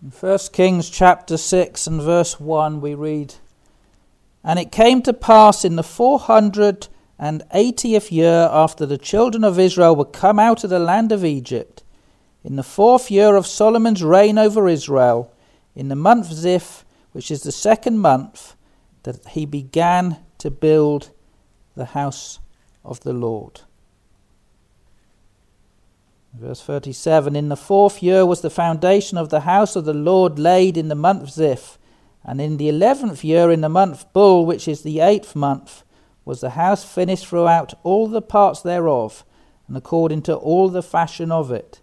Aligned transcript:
In 0.00 0.12
1 0.12 0.38
Kings 0.52 0.90
chapter 0.90 1.36
6 1.36 1.88
and 1.88 2.00
verse 2.00 2.38
1, 2.38 2.80
we 2.80 2.94
read, 2.94 3.34
And 4.44 4.56
it 4.56 4.70
came 4.70 5.02
to 5.02 5.12
pass 5.12 5.64
in 5.64 5.74
the 5.74 5.82
480th 5.82 8.12
year 8.12 8.48
after 8.52 8.86
the 8.86 8.96
children 8.96 9.42
of 9.42 9.58
Israel 9.58 9.96
were 9.96 10.04
come 10.04 10.38
out 10.38 10.62
of 10.62 10.70
the 10.70 10.78
land 10.78 11.10
of 11.10 11.24
Egypt, 11.24 11.82
in 12.44 12.54
the 12.54 12.62
fourth 12.62 13.10
year 13.10 13.34
of 13.34 13.44
Solomon's 13.44 14.04
reign 14.04 14.38
over 14.38 14.68
Israel, 14.68 15.34
in 15.74 15.88
the 15.88 15.96
month 15.96 16.32
Zif, 16.32 16.84
which 17.10 17.32
is 17.32 17.42
the 17.42 17.50
second 17.50 17.98
month, 17.98 18.54
that 19.02 19.26
he 19.30 19.46
began 19.46 20.18
to 20.38 20.48
build 20.48 21.10
the 21.74 21.86
house 21.86 22.38
of 22.84 23.00
the 23.00 23.12
Lord. 23.12 23.62
Verse 26.32 26.62
37 26.62 27.34
In 27.34 27.48
the 27.48 27.56
fourth 27.56 28.02
year 28.02 28.24
was 28.24 28.40
the 28.40 28.50
foundation 28.50 29.18
of 29.18 29.30
the 29.30 29.40
house 29.40 29.76
of 29.76 29.84
the 29.84 29.94
Lord 29.94 30.38
laid 30.38 30.76
in 30.76 30.88
the 30.88 30.94
month 30.94 31.30
Zif, 31.30 31.78
and 32.24 32.40
in 32.40 32.56
the 32.56 32.68
eleventh 32.68 33.24
year, 33.24 33.50
in 33.50 33.60
the 33.60 33.68
month 33.68 34.12
Bul, 34.12 34.44
which 34.44 34.68
is 34.68 34.82
the 34.82 35.00
eighth 35.00 35.34
month, 35.34 35.84
was 36.24 36.40
the 36.40 36.50
house 36.50 36.84
finished 36.84 37.26
throughout 37.26 37.74
all 37.82 38.06
the 38.06 38.20
parts 38.20 38.60
thereof, 38.60 39.24
and 39.66 39.76
according 39.76 40.22
to 40.22 40.34
all 40.34 40.68
the 40.68 40.82
fashion 40.82 41.32
of 41.32 41.50
it. 41.50 41.80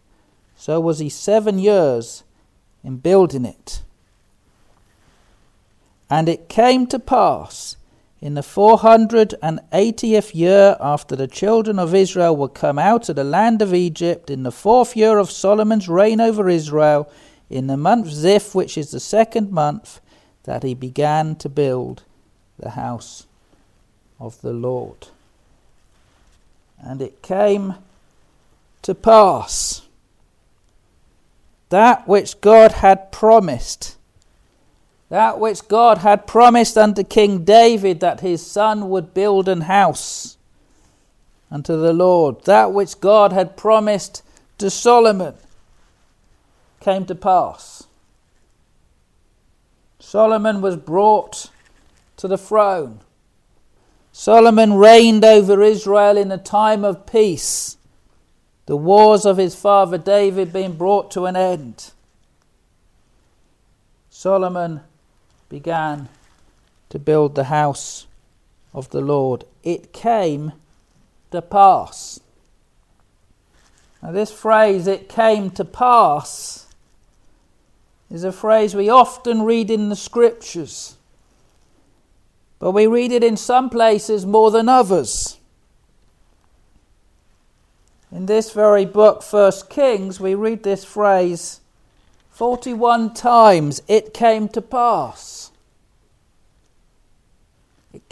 So 0.56 0.80
was 0.80 1.00
he 1.00 1.10
seven 1.10 1.60
years 1.60 2.24
in 2.84 2.98
building 2.98 3.46
it. 3.46 3.82
And 6.10 6.30
it 6.30 6.48
came 6.48 6.86
to 6.88 7.00
pass 7.00 7.78
in 8.22 8.34
the 8.34 8.44
four 8.44 8.78
hundred 8.78 9.36
and 9.42 9.60
eightieth 9.72 10.34
year 10.34 10.78
after 10.80 11.16
the 11.16 11.28
children 11.28 11.78
of 11.78 11.94
Israel 11.94 12.36
were 12.36 12.50
come 12.50 12.80
out 12.80 13.10
of 13.10 13.16
the 13.16 13.24
land 13.24 13.62
of 13.62 13.74
Egypt, 13.74 14.30
in 14.30 14.44
the 14.44 14.52
fourth 14.52 14.96
year 14.96 15.18
of 15.18 15.30
Solomon's 15.30 15.90
reign 15.90 16.22
over 16.22 16.50
Israel, 16.50 17.10
in 17.50 17.68
the 17.68 17.78
month 17.78 18.08
Zif, 18.08 18.56
which 18.56 18.78
is 18.78 18.92
the 18.92 19.00
second 19.00 19.52
month, 19.52 20.00
that 20.44 20.64
he 20.64 20.74
began 20.74 21.36
to 21.36 21.50
build 21.50 22.04
the 22.58 22.72
house 22.72 23.28
of 24.20 24.42
the 24.42 24.54
Lord. 24.54 25.08
And 26.80 27.02
it 27.02 27.22
came 27.22 27.76
to 28.82 28.96
pass 28.96 29.82
that 31.70 32.08
which 32.08 32.40
God 32.42 32.72
had 32.74 33.12
promised 33.12 33.98
that 35.16 35.40
which 35.40 35.70
God 35.70 36.00
had 36.00 36.28
promised 36.28 36.78
unto 36.78 37.02
King 37.02 37.46
David 37.46 38.02
that 38.02 38.20
his 38.20 38.46
son 38.46 38.90
would 38.90 39.14
build 39.14 39.48
an 39.48 39.62
house 39.62 40.36
unto 41.50 41.80
the 41.80 41.94
Lord, 41.94 42.44
that 42.44 42.74
which 42.74 43.00
God 43.00 43.32
had 43.32 43.56
promised 43.56 44.24
to 44.58 44.70
Solomon 44.70 45.36
came 46.82 47.06
to 47.06 47.16
pass. 47.16 47.88
Solomon 50.00 50.60
was 50.60 50.76
brought 50.76 51.50
to 52.18 52.28
the 52.28 52.38
throne. 52.38 53.00
Solomon 54.12 54.74
reigned 54.74 55.24
over 55.24 55.62
Israel 55.62 56.18
in 56.18 56.30
a 56.30 56.38
time 56.38 56.84
of 56.84 57.06
peace, 57.06 57.78
the 58.66 58.76
wars 58.76 59.26
of 59.26 59.38
his 59.38 59.56
father 59.56 59.98
David 59.98 60.52
being 60.52 60.74
brought 60.74 61.10
to 61.12 61.26
an 61.26 61.38
end. 61.38 61.92
Solomon 64.10 64.82
began 65.56 66.10
to 66.90 67.00
build 67.00 67.34
the 67.34 67.46
house 67.46 68.08
of 68.74 68.90
the 68.90 69.00
Lord. 69.00 69.46
It 69.64 69.94
came 69.94 70.52
to 71.32 71.42
pass. 71.42 72.20
Now, 74.04 74.12
this 74.12 74.34
phrase, 74.34 74.86
it 74.86 75.08
came 75.08 75.50
to 75.52 75.64
pass, 75.64 76.68
is 78.12 78.26
a 78.26 78.34
phrase 78.34 78.76
we 78.76 78.90
often 78.90 79.44
read 79.44 79.72
in 79.72 79.88
the 79.88 79.96
scriptures, 79.96 80.98
but 82.60 82.72
we 82.72 82.86
read 82.86 83.14
it 83.14 83.24
in 83.24 83.38
some 83.38 83.70
places 83.70 84.26
more 84.26 84.52
than 84.52 84.68
others. 84.68 85.38
In 88.12 88.26
this 88.26 88.52
very 88.52 88.84
book, 88.84 89.24
First 89.24 89.70
Kings, 89.70 90.20
we 90.20 90.36
read 90.36 90.64
this 90.64 90.84
phrase 90.84 91.62
41 92.32 93.14
times 93.14 93.82
it 93.88 94.14
came 94.14 94.50
to 94.50 94.62
pass. 94.62 95.45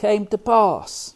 Came 0.03 0.27
to 0.27 0.37
pass. 0.37 1.15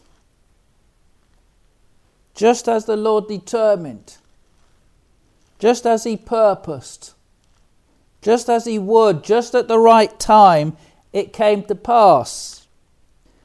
Just 2.34 2.70
as 2.70 2.86
the 2.86 2.96
Lord 2.96 3.28
determined, 3.28 4.16
just 5.58 5.84
as 5.84 6.04
He 6.04 6.16
purposed, 6.16 7.12
just 8.22 8.48
as 8.48 8.64
He 8.64 8.78
would, 8.78 9.22
just 9.22 9.54
at 9.54 9.68
the 9.68 9.78
right 9.78 10.18
time, 10.18 10.74
it 11.12 11.34
came 11.34 11.64
to 11.64 11.74
pass. 11.74 12.66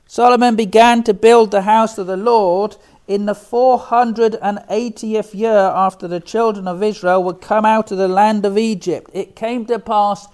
Solomon 0.08 0.56
began 0.56 1.04
to 1.04 1.14
build 1.14 1.52
the 1.52 1.64
house 1.64 1.98
of 1.98 2.08
the 2.08 2.16
Lord 2.16 2.78
in 3.06 3.26
the 3.26 3.34
480th 3.34 5.34
year 5.34 5.52
after 5.52 6.08
the 6.08 6.22
children 6.22 6.70
of 6.70 6.82
Israel 6.82 7.22
would 7.22 7.42
come 7.42 7.66
out 7.66 7.92
of 7.92 7.98
the 7.98 8.08
land 8.08 8.46
of 8.46 8.58
Egypt. 8.58 9.12
It 9.14 9.36
came 9.36 9.66
to 9.66 9.78
pass 9.78 10.26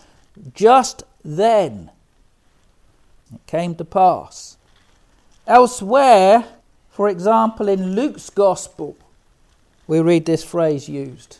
just 0.54 1.02
then. 1.26 1.90
It 3.34 3.48
came 3.48 3.74
to 3.74 3.84
pass. 3.84 4.58
Elsewhere, 5.50 6.46
for 6.92 7.10
example, 7.10 7.68
in 7.68 7.96
Luke's 7.96 8.30
Gospel, 8.30 8.96
we 9.88 10.00
read 10.00 10.28
this 10.28 10.44
phrase 10.44 10.88
used. 10.88 11.40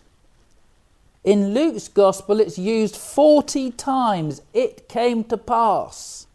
In 1.24 1.54
Luke's 1.54 1.88
Gospel, 1.88 2.40
it's 2.40 2.58
used 2.58 2.96
40 2.96 3.70
times. 3.72 4.42
It 4.52 4.90
came 4.90 5.24
to 5.26 5.38
pass. 5.38 6.26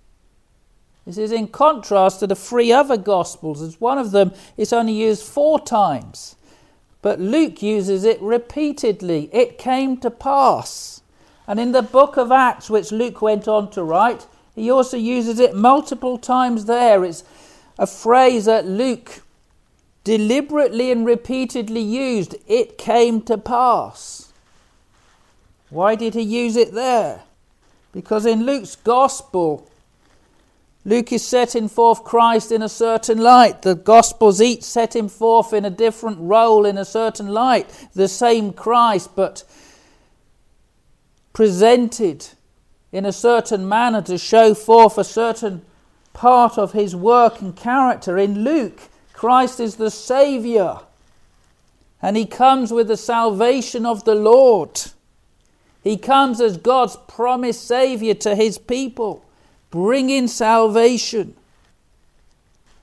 This 1.04 1.18
is 1.18 1.32
in 1.32 1.48
contrast 1.48 2.20
to 2.20 2.28
the 2.28 2.36
three 2.36 2.70
other 2.70 2.96
Gospels, 2.96 3.60
as 3.60 3.80
one 3.80 3.98
of 3.98 4.12
them 4.12 4.30
is 4.56 4.72
only 4.72 4.92
used 4.92 5.24
four 5.24 5.58
times. 5.58 6.36
But 7.02 7.18
Luke 7.18 7.60
uses 7.60 8.04
it 8.04 8.22
repeatedly. 8.22 9.28
It 9.32 9.58
came 9.58 9.96
to 9.98 10.12
pass. 10.12 11.02
And 11.48 11.58
in 11.58 11.72
the 11.72 11.82
book 11.82 12.16
of 12.16 12.30
Acts, 12.30 12.70
which 12.70 12.92
Luke 12.92 13.20
went 13.20 13.48
on 13.48 13.68
to 13.72 13.82
write, 13.82 14.26
he 14.54 14.70
also 14.70 14.96
uses 14.96 15.40
it 15.40 15.56
multiple 15.56 16.16
times 16.16 16.66
there. 16.66 17.04
It's 17.04 17.24
a 17.78 17.86
phrase 17.86 18.44
that 18.44 18.66
Luke 18.66 19.22
deliberately 20.04 20.90
and 20.90 21.06
repeatedly 21.06 21.80
used. 21.80 22.36
It 22.46 22.78
came 22.78 23.22
to 23.22 23.38
pass. 23.38 24.32
Why 25.70 25.94
did 25.94 26.14
he 26.14 26.22
use 26.22 26.56
it 26.56 26.72
there? 26.72 27.22
Because 27.92 28.26
in 28.26 28.44
Luke's 28.44 28.76
Gospel, 28.76 29.68
Luke 30.84 31.12
is 31.12 31.26
setting 31.26 31.68
forth 31.68 32.04
Christ 32.04 32.52
in 32.52 32.60
a 32.60 32.68
certain 32.68 33.18
light. 33.18 33.62
The 33.62 33.74
Gospels 33.74 34.42
each 34.42 34.62
set 34.62 34.94
him 34.94 35.08
forth 35.08 35.52
in 35.54 35.64
a 35.64 35.70
different 35.70 36.18
role 36.20 36.66
in 36.66 36.76
a 36.76 36.84
certain 36.84 37.28
light. 37.28 37.88
The 37.94 38.08
same 38.08 38.52
Christ, 38.52 39.16
but 39.16 39.44
presented 41.32 42.28
in 42.92 43.06
a 43.06 43.12
certain 43.12 43.66
manner 43.66 44.02
to 44.02 44.18
show 44.18 44.54
forth 44.54 44.98
a 44.98 45.04
certain 45.04 45.64
part 46.14 46.56
of 46.56 46.72
his 46.72 46.96
work 46.96 47.42
and 47.42 47.54
character. 47.54 48.16
In 48.16 48.42
Luke, 48.42 48.80
Christ 49.12 49.60
is 49.60 49.76
the 49.76 49.90
Saviour, 49.90 50.80
and 52.00 52.16
he 52.16 52.24
comes 52.24 52.72
with 52.72 52.88
the 52.88 52.96
salvation 52.96 53.84
of 53.84 54.04
the 54.04 54.14
Lord. 54.14 54.80
He 55.82 55.98
comes 55.98 56.40
as 56.40 56.56
God's 56.56 56.96
promised 57.06 57.66
Saviour 57.66 58.14
to 58.14 58.34
his 58.34 58.56
people 58.56 59.24
bringing 59.74 60.28
salvation. 60.28 61.34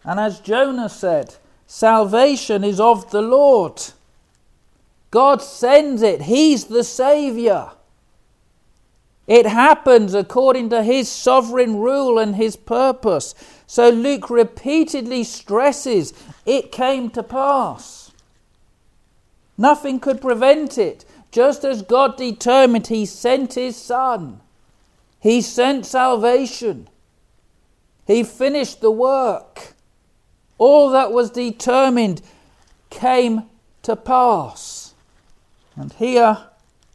And 0.03 0.19
as 0.19 0.41
Jonah 0.41 0.89
said, 0.89 1.35
salvation 1.65 2.65
is 2.65 2.81
of 2.81 3.09
the 3.11 3.21
Lord. 3.21 3.81
God 5.09 5.41
sends 5.41 6.01
it, 6.01 6.23
He's 6.23 6.65
the 6.65 6.83
Saviour. 6.83 7.71
It 9.27 9.45
happens 9.45 10.13
according 10.13 10.69
to 10.69 10.83
His 10.83 11.09
sovereign 11.09 11.77
rule 11.77 12.17
and 12.17 12.35
His 12.35 12.55
purpose. 12.55 13.35
So 13.67 13.89
Luke 13.89 14.29
repeatedly 14.29 15.23
stresses 15.23 16.13
it 16.45 16.71
came 16.71 17.09
to 17.11 17.23
pass. 17.23 18.11
Nothing 19.57 19.99
could 19.99 20.21
prevent 20.21 20.77
it. 20.77 21.05
Just 21.31 21.63
as 21.63 21.81
God 21.81 22.17
determined, 22.17 22.87
He 22.87 23.05
sent 23.05 23.53
His 23.53 23.75
Son. 23.77 24.41
He 25.19 25.41
sent 25.41 25.85
salvation. 25.85 26.89
He 28.07 28.23
finished 28.23 28.81
the 28.81 28.91
work. 28.91 29.73
All 30.57 30.89
that 30.89 31.11
was 31.11 31.29
determined 31.29 32.21
came 32.89 33.43
to 33.83 33.95
pass. 33.95 34.93
And 35.75 35.93
here 35.93 36.37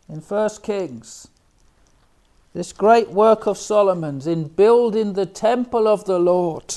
in 0.08 0.20
1 0.20 0.50
Kings, 0.62 1.28
this 2.56 2.72
great 2.72 3.10
work 3.10 3.46
of 3.46 3.58
Solomon's 3.58 4.26
in 4.26 4.48
building 4.48 5.12
the 5.12 5.26
temple 5.26 5.86
of 5.86 6.06
the 6.06 6.18
Lord, 6.18 6.74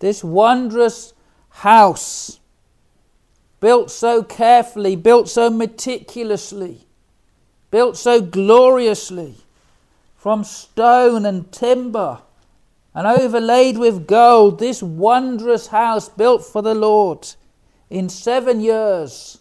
this 0.00 0.24
wondrous 0.24 1.14
house 1.48 2.40
built 3.60 3.88
so 3.88 4.24
carefully, 4.24 4.96
built 4.96 5.28
so 5.28 5.48
meticulously, 5.48 6.88
built 7.70 7.96
so 7.96 8.20
gloriously 8.20 9.36
from 10.16 10.42
stone 10.42 11.24
and 11.24 11.52
timber 11.52 12.18
and 12.96 13.06
overlaid 13.06 13.78
with 13.78 14.08
gold, 14.08 14.58
this 14.58 14.82
wondrous 14.82 15.68
house 15.68 16.08
built 16.08 16.44
for 16.44 16.62
the 16.62 16.74
Lord 16.74 17.28
in 17.88 18.08
seven 18.08 18.60
years 18.60 19.38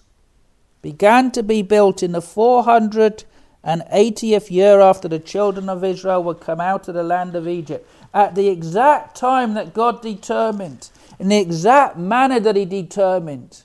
began 0.83 1.31
to 1.31 1.41
be 1.41 1.63
built 1.63 2.03
in 2.03 2.11
the 2.11 2.21
480th 3.65 4.51
year 4.51 4.79
after 4.79 5.07
the 5.07 5.19
children 5.19 5.69
of 5.69 5.83
Israel 5.83 6.23
were 6.23 6.35
come 6.35 6.62
out 6.62 6.88
of 6.88 6.94
the 6.94 7.03
land 7.03 7.35
of 7.35 7.47
Egypt, 7.47 7.89
at 8.13 8.35
the 8.35 8.47
exact 8.47 9.15
time 9.15 9.56
that 9.56 9.73
God 9.73 10.01
determined, 10.01 10.89
in 11.19 11.29
the 11.29 11.38
exact 11.38 11.97
manner 11.97 12.39
that 12.39 12.56
He 12.56 12.65
determined, 12.65 13.63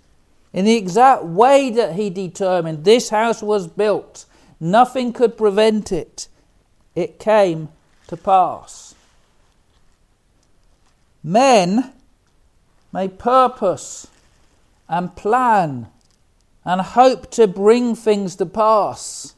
in 0.52 0.64
the 0.64 0.76
exact 0.76 1.24
way 1.24 1.70
that 1.70 1.94
He 1.94 2.10
determined, 2.10 2.84
this 2.84 3.10
house 3.10 3.42
was 3.42 3.66
built. 3.66 4.24
Nothing 4.58 5.12
could 5.12 5.36
prevent 5.36 5.92
it. 5.92 6.28
It 6.94 7.18
came 7.18 7.68
to 8.08 8.16
pass. 8.16 8.94
Men 11.22 11.92
may 12.92 13.08
purpose 13.08 14.08
and 14.88 15.14
plan 15.14 15.86
and 16.64 16.80
hope 16.80 17.30
to 17.30 17.46
bring 17.46 17.94
things 17.94 18.36
to 18.36 18.46
pass, 18.46 19.34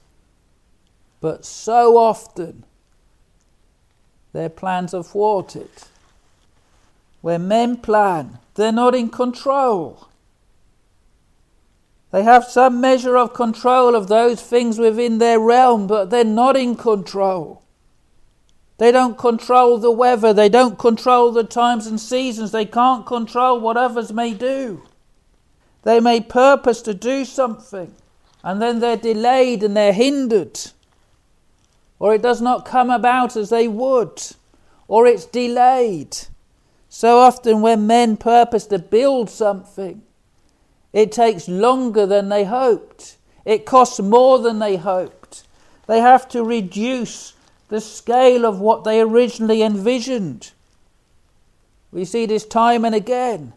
but 1.22 1.44
so 1.46 1.96
often 1.96 2.64
their 4.32 4.48
plans 4.48 4.92
are 4.92 5.04
thwarted. 5.04 5.70
When 7.20 7.46
men 7.46 7.76
plan, 7.76 8.38
they're 8.56 8.72
not 8.72 8.96
in 8.96 9.08
control. 9.08 10.08
They 12.10 12.24
have 12.24 12.44
some 12.44 12.80
measure 12.80 13.16
of 13.16 13.34
control 13.34 13.94
of 13.94 14.08
those 14.08 14.42
things 14.42 14.78
within 14.78 15.18
their 15.18 15.38
realm, 15.38 15.86
but 15.86 16.10
they're 16.10 16.24
not 16.24 16.56
in 16.56 16.74
control. 16.74 17.62
They 18.78 18.90
don't 18.90 19.16
control 19.16 19.78
the 19.78 19.92
weather. 19.92 20.32
They 20.32 20.48
don't 20.48 20.76
control 20.76 21.30
the 21.30 21.44
times 21.44 21.86
and 21.86 22.00
seasons. 22.00 22.50
They 22.50 22.64
can't 22.64 23.06
control 23.06 23.60
what 23.60 23.76
others 23.76 24.12
may 24.12 24.34
do. 24.34 24.82
They 25.84 26.00
may 26.00 26.20
purpose 26.20 26.82
to 26.82 26.94
do 26.94 27.24
something, 27.24 27.94
and 28.42 28.60
then 28.60 28.80
they're 28.80 28.96
delayed 28.96 29.62
and 29.62 29.76
they're 29.76 29.92
hindered. 29.92 30.58
Or 32.02 32.12
it 32.12 32.20
does 32.20 32.42
not 32.42 32.64
come 32.64 32.90
about 32.90 33.36
as 33.36 33.50
they 33.50 33.68
would, 33.68 34.20
or 34.88 35.06
it's 35.06 35.24
delayed. 35.24 36.18
So 36.88 37.20
often, 37.20 37.62
when 37.62 37.86
men 37.86 38.16
purpose 38.16 38.66
to 38.66 38.80
build 38.80 39.30
something, 39.30 40.02
it 40.92 41.12
takes 41.12 41.46
longer 41.46 42.04
than 42.04 42.28
they 42.28 42.42
hoped. 42.42 43.18
It 43.44 43.66
costs 43.66 44.00
more 44.00 44.40
than 44.40 44.58
they 44.58 44.78
hoped. 44.78 45.44
They 45.86 46.00
have 46.00 46.28
to 46.30 46.42
reduce 46.42 47.34
the 47.68 47.80
scale 47.80 48.44
of 48.46 48.58
what 48.58 48.82
they 48.82 49.00
originally 49.00 49.62
envisioned. 49.62 50.50
We 51.92 52.04
see 52.04 52.26
this 52.26 52.44
time 52.44 52.84
and 52.84 52.96
again. 52.96 53.52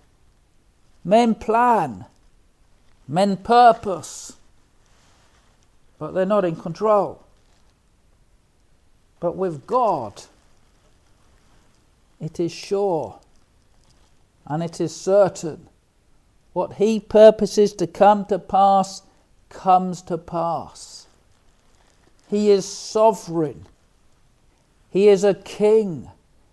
Men 1.04 1.34
plan, 1.34 2.06
men 3.08 3.38
purpose, 3.38 4.34
but 5.98 6.12
they're 6.12 6.28
not 6.28 6.46
in 6.46 6.56
control. 6.56 7.25
But 9.20 9.36
with 9.36 9.66
God, 9.66 10.24
it 12.20 12.40
is 12.40 12.52
sure 12.52 13.20
and 14.48 14.64
it 14.64 14.80
is 14.80 14.96
certain. 14.96 15.68
What 16.54 16.74
He 16.74 17.00
purposes 17.00 17.74
to 17.74 17.88
come 17.88 18.26
to 18.26 18.40
pass 18.40 19.02
comes 19.50 20.02
to 20.04 20.18
pass. 20.18 21.08
He 22.30 22.50
is 22.50 22.66
sovereign. 22.66 23.66
He 24.90 25.08
is 25.08 25.24
a 25.24 25.34
king. 25.34 26.10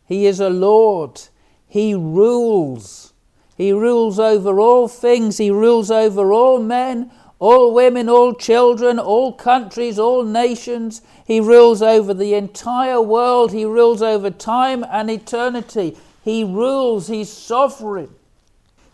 He 0.07 0.27
is 0.27 0.41
a 0.41 0.51
Lord. 0.51 1.21
He 1.69 1.95
rules. 1.95 3.13
He 3.57 3.73
rules 3.73 4.19
over 4.19 4.59
all 4.61 4.89
things. 4.89 5.39
He 5.39 5.51
rules 5.51 5.91
over 5.91 6.33
all 6.33 6.59
men, 6.59 7.11
all 7.43 7.75
women, 7.75 8.09
all 8.09 8.33
children, 8.35 9.01
all 9.01 9.33
countries, 9.33 9.99
all 9.99 10.23
nations. 10.23 11.03
He 11.27 11.41
rules 11.41 11.83
over 11.83 12.15
the 12.15 12.35
entire 12.35 13.01
world. 13.01 13.51
He 13.51 13.65
rules 13.65 14.01
over 14.01 14.31
time 14.31 14.85
and 14.89 15.11
eternity. 15.11 15.97
He 16.23 16.45
rules. 16.45 17.09
He's 17.09 17.33
sovereign. 17.33 18.15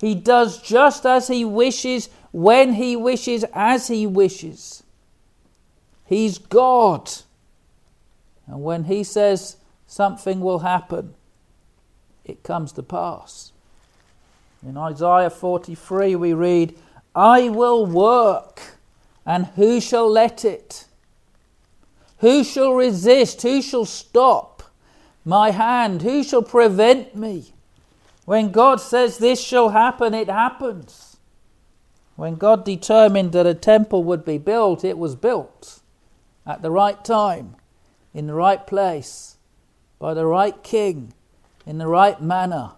He 0.00 0.14
does 0.14 0.62
just 0.62 1.04
as 1.04 1.28
he 1.28 1.44
wishes, 1.44 2.08
when 2.32 2.72
he 2.72 2.96
wishes, 2.96 3.44
as 3.52 3.88
he 3.88 4.06
wishes. 4.06 4.82
He's 6.06 6.38
God. 6.38 7.10
And 8.46 8.62
when 8.62 8.84
he 8.84 9.04
says 9.04 9.58
something 9.86 10.40
will 10.40 10.60
happen, 10.60 11.12
it 12.24 12.42
comes 12.42 12.72
to 12.72 12.82
pass. 12.82 13.52
In 14.66 14.78
Isaiah 14.78 15.28
43, 15.28 16.16
we 16.16 16.32
read, 16.32 16.74
I 17.19 17.49
will 17.49 17.85
work, 17.85 18.79
and 19.26 19.47
who 19.56 19.81
shall 19.81 20.09
let 20.09 20.44
it? 20.44 20.85
Who 22.19 22.44
shall 22.44 22.75
resist? 22.75 23.43
Who 23.43 23.61
shall 23.61 23.87
stop 23.87 24.62
my 25.25 25.50
hand? 25.50 26.03
Who 26.03 26.23
shall 26.23 26.44
prevent 26.44 27.17
me? 27.17 27.53
When 28.25 28.53
God 28.53 28.81
says 28.81 29.19
this 29.19 29.43
shall 29.43 29.70
happen, 29.70 30.15
it 30.15 30.29
happens. 30.31 31.17
When 32.15 32.37
God 32.37 32.65
determined 32.65 33.32
that 33.32 33.47
a 33.47 33.55
temple 33.55 34.05
would 34.05 34.25
be 34.25 34.38
built, 34.38 34.85
it 34.85 34.97
was 34.97 35.17
built 35.17 35.81
at 36.47 36.62
the 36.62 36.70
right 36.70 37.05
time 37.05 37.56
in 38.15 38.29
the 38.29 38.35
right 38.35 38.65
place, 38.65 39.38
by 39.99 40.15
the 40.15 40.25
right 40.25 40.62
king, 40.62 41.15
in 41.67 41.79
the 41.79 41.88
right 41.88 42.23
manner, 42.23 42.75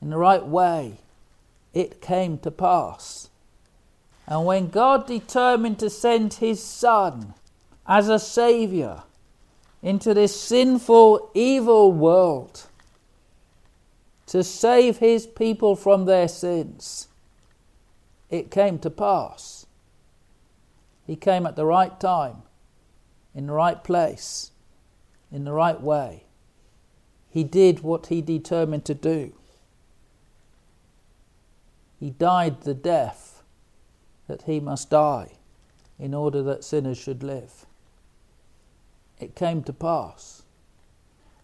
in 0.00 0.08
the 0.08 0.16
right 0.16 0.46
way, 0.46 0.94
it 1.74 2.00
came 2.00 2.38
to 2.38 2.50
pass. 2.50 3.25
And 4.26 4.44
when 4.44 4.68
God 4.68 5.06
determined 5.06 5.78
to 5.78 5.90
send 5.90 6.34
his 6.34 6.62
Son 6.62 7.34
as 7.86 8.08
a 8.08 8.18
Saviour 8.18 9.04
into 9.82 10.14
this 10.14 10.38
sinful, 10.38 11.30
evil 11.34 11.92
world 11.92 12.66
to 14.26 14.42
save 14.42 14.98
his 14.98 15.26
people 15.26 15.76
from 15.76 16.04
their 16.04 16.26
sins, 16.26 17.06
it 18.28 18.50
came 18.50 18.80
to 18.80 18.90
pass. 18.90 19.66
He 21.06 21.14
came 21.14 21.46
at 21.46 21.54
the 21.54 21.66
right 21.66 21.98
time, 22.00 22.42
in 23.32 23.46
the 23.46 23.52
right 23.52 23.82
place, 23.84 24.50
in 25.30 25.44
the 25.44 25.52
right 25.52 25.80
way. 25.80 26.24
He 27.30 27.44
did 27.44 27.80
what 27.80 28.06
he 28.06 28.20
determined 28.20 28.84
to 28.86 28.94
do. 28.94 29.32
He 32.00 32.10
died 32.10 32.62
the 32.62 32.74
death 32.74 33.25
that 34.26 34.42
he 34.42 34.60
must 34.60 34.90
die 34.90 35.32
in 35.98 36.14
order 36.14 36.42
that 36.42 36.64
sinners 36.64 36.98
should 36.98 37.22
live. 37.22 37.66
It 39.18 39.34
came 39.34 39.62
to 39.64 39.72
pass. 39.72 40.42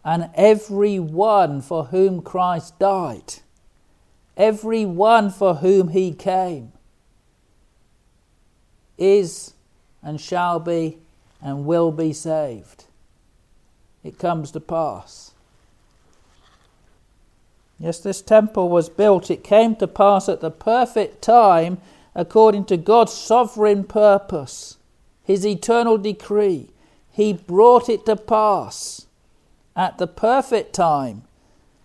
And 0.05 0.31
every 0.35 0.99
one 0.99 1.63
for 1.63 1.85
whom 1.87 2.23
Christ 2.23 2.79
died, 2.79 3.35
every 4.37 4.85
one 4.85 5.31
for 5.31 5.57
whom 5.57 5.89
he 5.89 6.13
came, 6.13 6.73
is 8.99 9.55
and 10.03 10.21
shall 10.21 10.59
be 10.59 10.99
and 11.41 11.65
will 11.65 11.93
be 11.93 12.13
saved 12.13 12.85
it 14.05 14.19
comes 14.19 14.51
to 14.53 14.61
pass. 14.61 15.33
Yes, 17.79 18.01
this 18.01 18.23
temple 18.23 18.69
was 18.69 18.89
built. 18.89 19.31
It 19.31 19.43
came 19.43 19.77
to 19.77 19.87
pass 19.89 20.29
at 20.29 20.41
the 20.41 20.51
perfect 20.51 21.23
time 21.23 21.81
according 22.15 22.65
to 22.67 22.77
God's 22.77 23.13
sovereign 23.13 23.85
purpose, 23.85 24.77
His 25.25 25.47
eternal 25.47 25.99
decree. 25.99 26.69
He 27.11 27.33
brought 27.33 27.89
it 27.89 28.07
to 28.07 28.17
pass 28.17 29.07
at 29.77 29.99
the 29.99 30.07
perfect 30.07 30.75
time. 30.75 31.23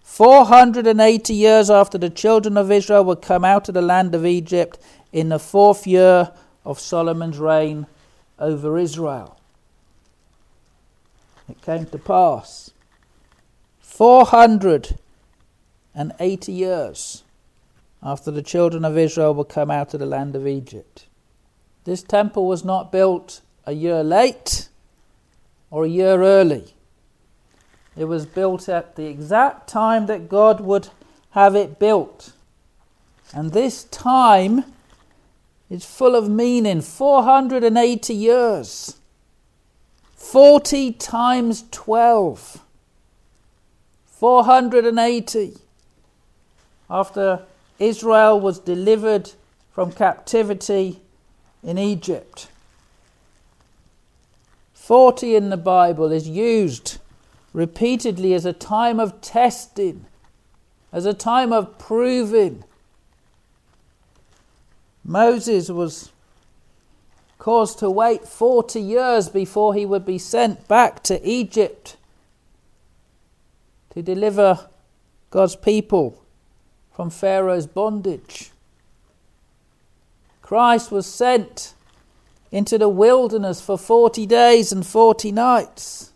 480 0.03 1.33
years 1.33 1.69
after 1.69 1.97
the 1.97 2.09
children 2.09 2.57
of 2.57 2.71
Israel 2.71 3.03
were 3.03 3.15
come 3.15 3.43
out 3.43 3.67
of 3.67 3.73
the 3.73 3.81
land 3.81 4.15
of 4.15 4.25
Egypt 4.25 4.79
in 5.11 5.29
the 5.29 5.39
fourth 5.39 5.85
year 5.85 6.31
of 6.65 6.79
Solomon's 6.79 7.37
reign 7.37 7.85
over 8.39 8.77
Israel. 8.77 9.37
It 11.49 11.61
came 11.61 11.85
to 11.87 11.97
pass. 11.97 12.71
480 13.81 16.51
years 16.51 17.23
after 18.07 18.31
the 18.31 18.41
children 18.41 18.85
of 18.85 18.97
Israel 18.97 19.33
were 19.33 19.43
come 19.43 19.69
out 19.69 19.93
of 19.93 19.99
the 19.99 20.05
land 20.05 20.33
of 20.33 20.47
Egypt. 20.47 21.07
This 21.83 22.01
temple 22.01 22.47
was 22.47 22.63
not 22.63 22.89
built 22.89 23.41
a 23.65 23.73
year 23.73 24.01
late 24.01 24.69
or 25.69 25.83
a 25.83 25.89
year 25.89 26.23
early. 26.23 26.73
It 27.97 28.05
was 28.05 28.25
built 28.25 28.69
at 28.69 28.95
the 28.95 29.07
exact 29.07 29.67
time 29.67 30.05
that 30.05 30.29
God 30.29 30.61
would 30.61 30.87
have 31.31 31.53
it 31.53 31.79
built. 31.79 32.31
And 33.33 33.51
this 33.51 33.83
time 33.83 34.63
is 35.69 35.83
full 35.83 36.15
of 36.15 36.29
meaning 36.29 36.79
480 36.79 38.13
years. 38.13 38.95
40 40.15 40.93
times 40.93 41.65
12. 41.71 42.63
480. 44.05 45.57
After 46.89 47.41
Israel 47.79 48.39
was 48.39 48.59
delivered 48.59 49.31
from 49.71 49.91
captivity 49.91 51.01
in 51.63 51.77
Egypt. 51.77 52.47
40 54.73 55.35
in 55.35 55.49
the 55.49 55.57
Bible 55.57 56.11
is 56.11 56.27
used 56.27 56.97
repeatedly 57.53 58.33
as 58.33 58.45
a 58.45 58.53
time 58.53 58.99
of 58.99 59.19
testing, 59.21 60.05
as 60.91 61.05
a 61.05 61.13
time 61.13 61.51
of 61.51 61.77
proving. 61.77 62.63
Moses 65.03 65.69
was 65.69 66.11
caused 67.37 67.79
to 67.79 67.89
wait 67.89 68.27
40 68.27 68.79
years 68.79 69.29
before 69.29 69.73
he 69.73 69.85
would 69.85 70.05
be 70.05 70.17
sent 70.17 70.67
back 70.67 71.03
to 71.03 71.21
Egypt 71.27 71.97
to 73.91 74.01
deliver 74.01 74.67
God's 75.29 75.55
people 75.55 76.21
from 76.97 77.11
Pharaoh's 77.11 77.67
bondage. 77.67 78.49
Christ 80.41 80.91
was 80.91 81.05
sent 81.05 81.75
into 82.51 82.79
the 82.79 82.89
wilderness 82.89 83.61
for 83.61 83.77
40 83.77 84.25
days 84.25 84.71
and 84.71 84.83
40 84.83 85.31
nights 85.31 86.11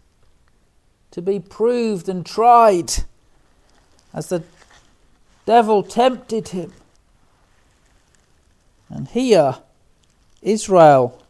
to 1.12 1.22
be 1.22 1.40
proved 1.40 2.10
and 2.10 2.26
tried 2.26 2.92
as 4.12 4.30
the 4.30 4.42
devil 5.46 5.84
tempted 5.84 6.48
him. 6.48 6.74
And 8.90 9.08
here, 9.08 9.58
Israel 10.42 11.22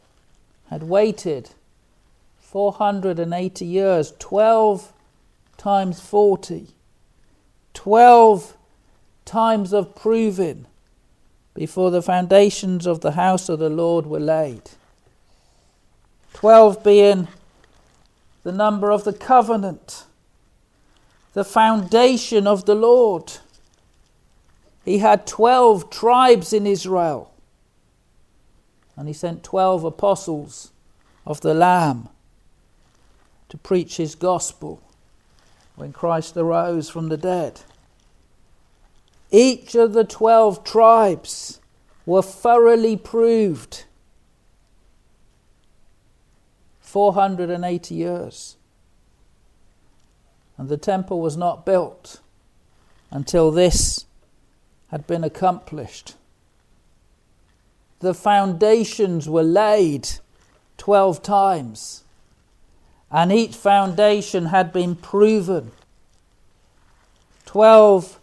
had 0.69 0.83
waited 0.83 1.49
480 2.39 3.65
years, 3.65 4.13
12 4.17 4.93
times 5.57 5.99
40, 5.99 6.67
12 7.73 8.57
times 9.31 9.71
of 9.71 9.95
proving 9.95 10.65
before 11.53 11.89
the 11.89 12.01
foundations 12.01 12.85
of 12.85 12.99
the 12.99 13.11
house 13.11 13.47
of 13.47 13.59
the 13.59 13.69
Lord 13.69 14.05
were 14.05 14.19
laid. 14.19 14.71
12 16.33 16.83
being 16.83 17.29
the 18.43 18.51
number 18.51 18.91
of 18.91 19.05
the 19.05 19.13
covenant, 19.13 20.03
the 21.31 21.45
foundation 21.45 22.45
of 22.45 22.65
the 22.65 22.75
Lord. 22.75 23.31
He 24.83 24.97
had 24.97 25.25
12 25.25 25.89
tribes 25.89 26.51
in 26.51 26.67
Israel, 26.67 27.31
and 28.97 29.07
he 29.07 29.13
sent 29.13 29.45
12 29.45 29.85
apostles 29.85 30.71
of 31.25 31.39
the 31.39 31.53
Lamb 31.53 32.09
to 33.47 33.57
preach 33.57 33.95
his 33.95 34.13
gospel 34.13 34.81
when 35.77 35.93
Christ 35.93 36.35
arose 36.35 36.89
from 36.89 37.07
the 37.07 37.15
dead. 37.15 37.61
Each 39.31 39.75
of 39.75 39.93
the 39.93 40.03
12 40.03 40.63
tribes 40.63 41.61
were 42.05 42.21
thoroughly 42.21 42.97
proved 42.97 43.85
480 46.81 47.95
years. 47.95 48.57
And 50.57 50.67
the 50.67 50.77
temple 50.77 51.21
was 51.21 51.37
not 51.37 51.65
built 51.65 52.19
until 53.09 53.51
this 53.51 54.05
had 54.89 55.07
been 55.07 55.23
accomplished. 55.23 56.15
The 57.99 58.13
foundations 58.13 59.29
were 59.29 59.43
laid 59.43 60.09
12 60.77 61.23
times, 61.23 62.03
and 63.09 63.31
each 63.31 63.55
foundation 63.55 64.47
had 64.47 64.73
been 64.73 64.95
proven. 64.95 65.71
12 67.45 68.20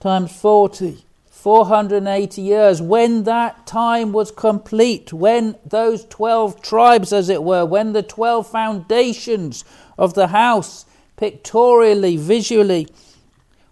times 0.00 0.32
40 0.32 1.04
480 1.40 2.42
years, 2.42 2.82
when 2.82 3.24
that 3.24 3.66
time 3.66 4.12
was 4.12 4.30
complete, 4.30 5.10
when 5.10 5.56
those 5.64 6.04
12 6.04 6.60
tribes, 6.60 7.14
as 7.14 7.30
it 7.30 7.42
were, 7.42 7.64
when 7.64 7.94
the 7.94 8.02
12 8.02 8.46
foundations 8.46 9.64
of 9.96 10.12
the 10.12 10.28
house, 10.28 10.84
pictorially, 11.16 12.18
visually, 12.18 12.86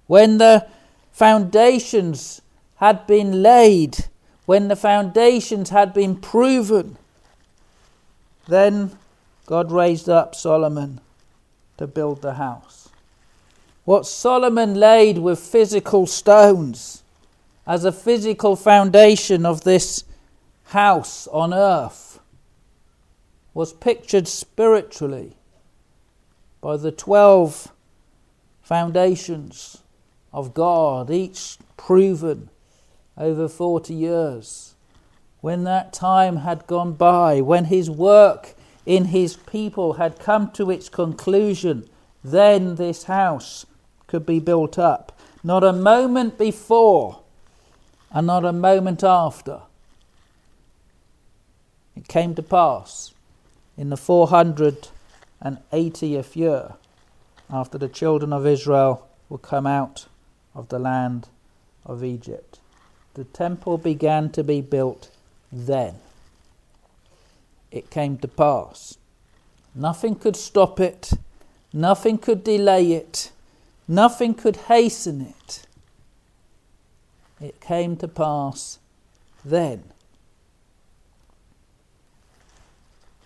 when 0.06 0.38
the 0.38 0.66
foundations 1.12 2.40
had 2.76 3.06
been 3.06 3.42
laid, 3.42 4.06
when 4.46 4.68
the 4.68 4.76
foundations 4.76 5.68
had 5.68 5.92
been 5.92 6.16
proven, 6.16 6.96
then 8.46 8.96
God 9.44 9.70
raised 9.70 10.08
up 10.08 10.34
Solomon 10.34 11.00
to 11.76 11.86
build 11.86 12.22
the 12.22 12.34
house. 12.34 12.77
What 13.88 14.06
Solomon 14.06 14.74
laid 14.74 15.16
with 15.16 15.38
physical 15.38 16.06
stones 16.06 17.04
as 17.66 17.86
a 17.86 17.90
physical 17.90 18.54
foundation 18.54 19.46
of 19.46 19.64
this 19.64 20.04
house 20.64 21.26
on 21.28 21.54
earth 21.54 22.20
was 23.54 23.72
pictured 23.72 24.28
spiritually 24.28 25.38
by 26.60 26.76
the 26.76 26.92
12 26.92 27.72
foundations 28.60 29.78
of 30.34 30.52
God, 30.52 31.10
each 31.10 31.56
proven 31.78 32.50
over 33.16 33.48
40 33.48 33.94
years. 33.94 34.74
When 35.40 35.64
that 35.64 35.94
time 35.94 36.36
had 36.36 36.66
gone 36.66 36.92
by, 36.92 37.40
when 37.40 37.64
his 37.64 37.88
work 37.88 38.54
in 38.84 39.06
his 39.06 39.36
people 39.36 39.94
had 39.94 40.18
come 40.18 40.50
to 40.50 40.70
its 40.70 40.90
conclusion, 40.90 41.88
then 42.22 42.74
this 42.74 43.04
house 43.04 43.64
could 44.08 44.26
be 44.26 44.40
built 44.40 44.78
up. 44.78 45.16
Not 45.44 45.62
a 45.62 45.72
moment 45.72 46.36
before 46.36 47.20
and 48.10 48.26
not 48.26 48.44
a 48.44 48.52
moment 48.52 49.04
after. 49.04 49.60
It 51.96 52.08
came 52.08 52.34
to 52.34 52.42
pass 52.42 53.14
in 53.76 53.90
the 53.90 53.96
480th 53.96 56.34
year 56.34 56.74
after 57.50 57.78
the 57.78 57.88
children 57.88 58.32
of 58.32 58.46
Israel 58.46 59.06
were 59.28 59.38
come 59.38 59.66
out 59.66 60.06
of 60.54 60.68
the 60.68 60.78
land 60.78 61.28
of 61.86 62.02
Egypt. 62.02 62.58
The 63.14 63.24
temple 63.24 63.78
began 63.78 64.30
to 64.30 64.44
be 64.44 64.60
built 64.60 65.10
then. 65.50 65.94
It 67.70 67.90
came 67.90 68.18
to 68.18 68.28
pass. 68.28 68.96
Nothing 69.74 70.14
could 70.14 70.36
stop 70.36 70.80
it, 70.80 71.12
nothing 71.72 72.18
could 72.18 72.42
delay 72.42 72.92
it, 72.92 73.32
nothing 73.88 74.34
could 74.34 74.56
hasten 74.56 75.20
it 75.20 75.66
it 77.40 77.60
came 77.60 77.96
to 77.96 78.08
pass 78.08 78.78
then. 79.44 79.84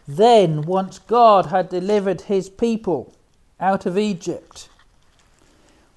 Then, 0.07 0.63
once 0.63 0.99
God 0.99 1.47
had 1.47 1.69
delivered 1.69 2.23
his 2.23 2.51
people 2.51 3.15
out 3.61 3.87
of 3.87 3.97
Egypt, 3.97 4.69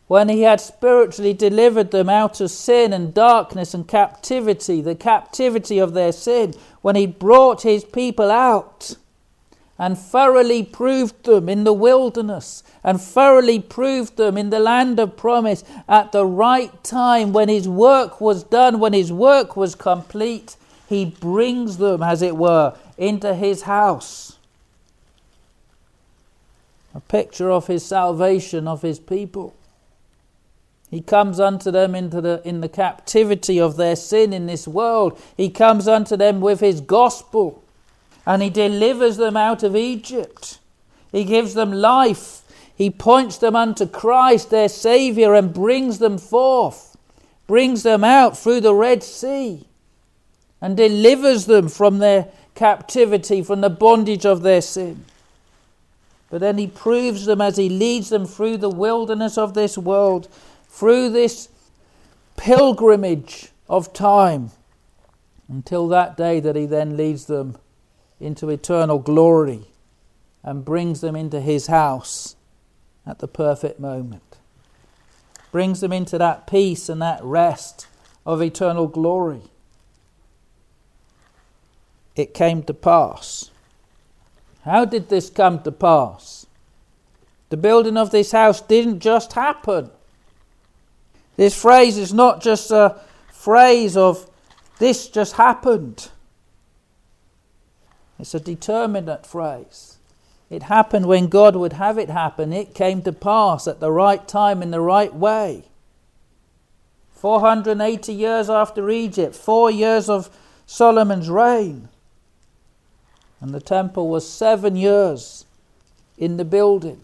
when 0.07 0.29
he 0.29 0.43
had 0.43 0.61
spiritually 0.61 1.33
delivered 1.33 1.89
them 1.89 2.07
out 2.07 2.39
of 2.39 2.51
sin 2.51 2.93
and 2.93 3.13
darkness 3.13 3.73
and 3.73 3.87
captivity, 3.87 4.79
the 4.79 4.95
captivity 4.95 5.79
of 5.79 5.93
their 5.93 6.11
sin, 6.11 6.53
when 6.81 6.95
he 6.95 7.07
brought 7.07 7.63
his 7.63 7.83
people 7.83 8.29
out, 8.29 8.95
and 9.77 9.97
thoroughly 9.97 10.63
proved 10.63 11.23
them 11.25 11.49
in 11.49 11.65
the 11.65 11.73
wilderness 11.73 12.63
and 12.83 13.01
thoroughly 13.01 13.59
proved 13.59 14.15
them 14.15 14.37
in 14.37 14.49
the 14.49 14.59
land 14.59 14.99
of 14.99 15.17
promise 15.17 15.63
at 15.89 16.11
the 16.11 16.25
right 16.25 16.83
time 16.83 17.33
when 17.33 17.49
his 17.49 17.67
work 17.67 18.21
was 18.21 18.43
done, 18.43 18.79
when 18.79 18.93
his 18.93 19.11
work 19.11 19.57
was 19.57 19.75
complete, 19.75 20.55
he 20.87 21.03
brings 21.03 21.77
them, 21.77 22.01
as 22.03 22.21
it 22.21 22.37
were, 22.37 22.77
into 22.97 23.33
his 23.33 23.63
house. 23.63 24.37
A 26.93 27.01
picture 27.01 27.51
of 27.51 27.67
his 27.67 27.83
salvation 27.83 28.67
of 28.67 28.81
his 28.81 28.99
people. 28.99 29.55
He 30.89 31.01
comes 31.01 31.41
unto 31.41 31.71
them 31.71 31.95
into 31.95 32.21
the, 32.21 32.41
in 32.45 32.61
the 32.61 32.69
captivity 32.69 33.59
of 33.59 33.75
their 33.75 33.97
sin 33.97 34.31
in 34.31 34.45
this 34.45 34.65
world. 34.65 35.19
He 35.35 35.49
comes 35.49 35.89
unto 35.89 36.15
them 36.15 36.39
with 36.39 36.61
his 36.61 36.79
gospel 36.79 37.64
and 38.25 38.41
he 38.41 38.49
delivers 38.49 39.17
them 39.17 39.37
out 39.37 39.63
of 39.63 39.75
Egypt. 39.75 40.59
He 41.11 41.23
gives 41.23 41.53
them 41.53 41.71
life. 41.71 42.41
He 42.75 42.89
points 42.89 43.37
them 43.37 43.55
unto 43.55 43.85
Christ, 43.85 44.49
their 44.49 44.67
Saviour, 44.67 45.35
and 45.35 45.53
brings 45.53 45.99
them 45.99 46.17
forth, 46.17 46.97
brings 47.47 47.83
them 47.83 48.03
out 48.03 48.37
through 48.37 48.61
the 48.61 48.73
Red 48.73 49.03
Sea, 49.03 49.67
and 50.59 50.75
delivers 50.75 51.45
them 51.45 51.69
from 51.69 51.99
their 51.99 52.27
captivity, 52.55 53.41
from 53.43 53.61
the 53.61 53.69
bondage 53.69 54.25
of 54.25 54.41
their 54.41 54.61
sin. 54.61 55.05
But 56.29 56.41
then 56.41 56.57
he 56.57 56.67
proves 56.67 57.25
them 57.25 57.39
as 57.39 57.55
he 57.55 57.69
leads 57.69 58.09
them 58.09 58.25
through 58.25 58.57
the 58.57 58.69
wilderness 58.69 59.37
of 59.37 59.53
this 59.53 59.77
world, 59.77 60.27
through 60.67 61.11
this 61.11 61.47
pilgrimage 62.35 63.51
of 63.69 63.93
time, 63.93 64.51
until 65.47 65.87
that 65.89 66.17
day 66.17 66.39
that 66.39 66.55
he 66.55 66.65
then 66.65 66.97
leads 66.97 67.25
them 67.25 67.57
into 68.25 68.49
eternal 68.49 68.99
glory 68.99 69.67
and 70.43 70.65
brings 70.65 71.01
them 71.01 71.15
into 71.15 71.39
his 71.39 71.67
house 71.67 72.35
at 73.05 73.19
the 73.19 73.27
perfect 73.27 73.79
moment. 73.79 74.37
Brings 75.51 75.79
them 75.79 75.93
into 75.93 76.17
that 76.17 76.47
peace 76.47 76.89
and 76.89 77.01
that 77.01 77.23
rest 77.23 77.87
of 78.25 78.41
eternal 78.41 78.87
glory. 78.87 79.43
It 82.15 82.33
came 82.33 82.63
to 82.63 82.73
pass. 82.73 83.51
How 84.63 84.85
did 84.85 85.09
this 85.09 85.29
come 85.29 85.61
to 85.63 85.71
pass? 85.71 86.45
The 87.49 87.57
building 87.57 87.97
of 87.97 88.11
this 88.11 88.31
house 88.31 88.61
didn't 88.61 88.99
just 88.99 89.33
happen. 89.33 89.91
This 91.37 91.59
phrase 91.59 91.97
is 91.97 92.13
not 92.13 92.41
just 92.41 92.71
a 92.71 92.99
phrase 93.31 93.95
of 93.95 94.29
this 94.79 95.07
just 95.07 95.35
happened. 95.35 96.09
It's 98.19 98.33
a 98.33 98.39
determinate 98.39 99.25
phrase. 99.25 99.97
It 100.49 100.63
happened 100.63 101.07
when 101.07 101.27
God 101.27 101.55
would 101.55 101.73
have 101.73 101.97
it 101.97 102.09
happen. 102.09 102.53
It 102.53 102.73
came 102.73 103.01
to 103.01 103.11
pass 103.11 103.67
at 103.67 103.79
the 103.79 103.91
right 103.91 104.25
time 104.27 104.61
in 104.61 104.71
the 104.71 104.79
right 104.79 105.13
way. 105.13 105.65
480 107.13 108.13
years 108.13 108.49
after 108.49 108.89
Egypt, 108.89 109.35
four 109.35 109.71
years 109.71 110.09
of 110.09 110.29
Solomon's 110.65 111.29
reign. 111.29 111.89
And 113.41 113.53
the 113.53 113.59
temple 113.59 114.09
was 114.09 114.29
seven 114.29 114.75
years 114.75 115.45
in 116.17 116.37
the 116.37 116.45
building 116.45 117.01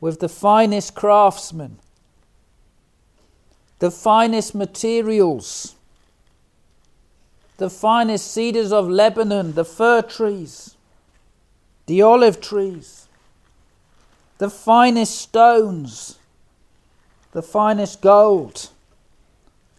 with 0.00 0.18
the 0.18 0.28
finest 0.28 0.94
craftsmen, 0.94 1.78
the 3.78 3.90
finest 3.90 4.54
materials, 4.54 5.76
the 7.58 7.70
finest 7.70 8.30
cedars 8.32 8.72
of 8.72 8.88
Lebanon, 8.88 9.52
the 9.52 9.64
fir 9.64 10.02
trees, 10.02 10.76
the 11.86 12.02
olive 12.02 12.40
trees, 12.40 13.06
the 14.38 14.50
finest 14.50 15.16
stones, 15.18 16.18
the 17.32 17.42
finest 17.42 18.00
gold. 18.00 18.70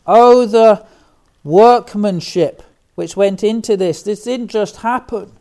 Oh, 0.06 0.46
the 0.46 0.86
workmanship 1.44 2.64
which 2.96 3.18
went 3.18 3.44
into 3.44 3.76
this. 3.76 4.04
This 4.04 4.24
didn't 4.24 4.50
just 4.50 4.78
happen, 4.78 5.32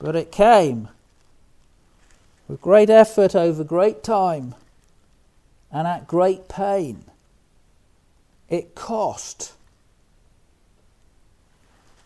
but 0.00 0.14
it 0.14 0.30
came 0.30 0.88
with 2.46 2.60
great 2.60 2.90
effort 2.90 3.34
over 3.34 3.64
great 3.64 4.02
time 4.02 4.54
and 5.72 5.88
at 5.88 6.06
great 6.06 6.48
pain. 6.48 7.04
It 8.48 8.74
cost 8.74 9.54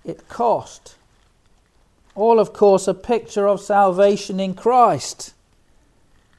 it 0.09 0.29
cost. 0.29 0.97
All, 2.15 2.41
of 2.41 2.53
course, 2.53 2.89
a 2.89 2.95
picture 2.95 3.47
of 3.47 3.61
salvation 3.61 4.41
in 4.41 4.55
Christ. 4.55 5.35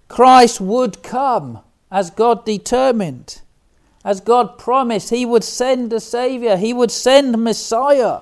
Christ 0.07 0.59
would 0.59 1.03
come 1.03 1.59
as 1.91 2.09
God 2.09 2.43
determined, 2.43 3.41
as 4.03 4.19
God 4.19 4.57
promised. 4.57 5.09
He 5.09 5.25
would 5.25 5.43
send 5.43 5.93
a 5.93 5.99
Saviour, 5.99 6.57
He 6.57 6.73
would 6.73 6.91
send 6.91 7.41
Messiah. 7.43 8.21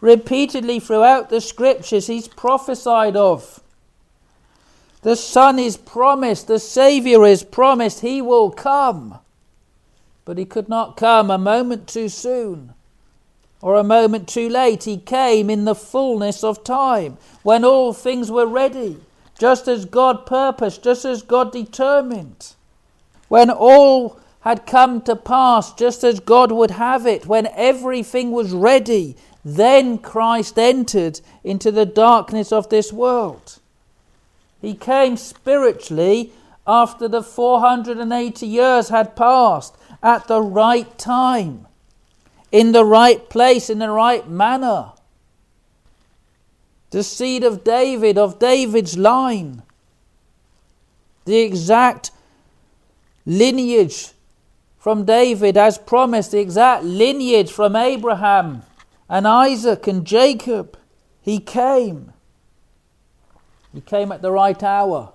Repeatedly 0.00 0.78
throughout 0.78 1.28
the 1.28 1.40
scriptures, 1.40 2.06
He's 2.06 2.28
prophesied 2.28 3.16
of. 3.16 3.60
The 5.02 5.16
Son 5.16 5.58
is 5.58 5.76
promised, 5.76 6.46
the 6.46 6.60
Saviour 6.60 7.26
is 7.26 7.42
promised, 7.42 8.00
He 8.00 8.22
will 8.22 8.50
come. 8.50 9.18
But 10.24 10.38
He 10.38 10.44
could 10.44 10.68
not 10.68 10.96
come 10.96 11.30
a 11.30 11.38
moment 11.38 11.88
too 11.88 12.08
soon 12.08 12.74
or 13.60 13.74
a 13.74 13.84
moment 13.84 14.28
too 14.28 14.48
late. 14.48 14.84
He 14.84 14.98
came 14.98 15.50
in 15.50 15.64
the 15.64 15.74
fullness 15.74 16.44
of 16.44 16.64
time, 16.64 17.18
when 17.42 17.64
all 17.64 17.92
things 17.92 18.30
were 18.30 18.46
ready, 18.46 18.98
just 19.38 19.68
as 19.68 19.84
God 19.84 20.26
purposed, 20.26 20.82
just 20.82 21.04
as 21.04 21.22
God 21.22 21.52
determined. 21.52 22.54
When 23.28 23.50
all 23.50 24.20
had 24.40 24.66
come 24.66 25.02
to 25.02 25.16
pass 25.16 25.72
just 25.74 26.04
as 26.04 26.20
God 26.20 26.52
would 26.52 26.72
have 26.72 27.06
it, 27.06 27.26
when 27.26 27.48
everything 27.54 28.30
was 28.30 28.52
ready, 28.52 29.16
then 29.44 29.98
Christ 29.98 30.58
entered 30.58 31.20
into 31.42 31.70
the 31.70 31.86
darkness 31.86 32.52
of 32.52 32.68
this 32.68 32.92
world. 32.92 33.58
He 34.60 34.74
came 34.74 35.16
spiritually 35.16 36.32
after 36.66 37.08
the 37.08 37.22
480 37.22 38.46
years 38.46 38.88
had 38.88 39.16
passed 39.16 39.76
at 40.02 40.28
the 40.28 40.40
right 40.40 40.98
time 40.98 41.67
in 42.50 42.72
the 42.72 42.84
right 42.84 43.28
place, 43.28 43.68
in 43.70 43.78
the 43.78 43.90
right 43.90 44.28
manner. 44.28 44.92
The 46.90 47.02
seed 47.02 47.44
of 47.44 47.64
David, 47.64 48.16
of 48.16 48.38
David's 48.38 48.96
line. 48.96 49.62
The 51.24 51.40
exact 51.40 52.10
lineage 53.26 54.12
from 54.78 55.04
David 55.04 55.56
as 55.58 55.76
promised, 55.76 56.30
the 56.30 56.38
exact 56.38 56.84
lineage 56.84 57.52
from 57.52 57.76
Abraham 57.76 58.62
and 59.08 59.26
Isaac 59.26 59.86
and 59.86 60.06
Jacob. 60.06 60.78
He 61.20 61.38
came. 61.40 62.14
He 63.74 63.82
came 63.82 64.10
at 64.12 64.22
the 64.22 64.32
right 64.32 64.62
hour, 64.62 65.12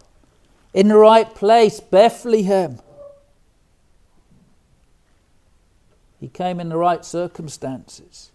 in 0.73 0.89
the 0.89 0.97
right 0.97 1.33
place, 1.33 1.79
Bethlehem. 1.79 2.79
He 6.23 6.29
came 6.29 6.61
in 6.61 6.69
the 6.69 6.77
right 6.77 7.03
circumstances. 7.03 8.31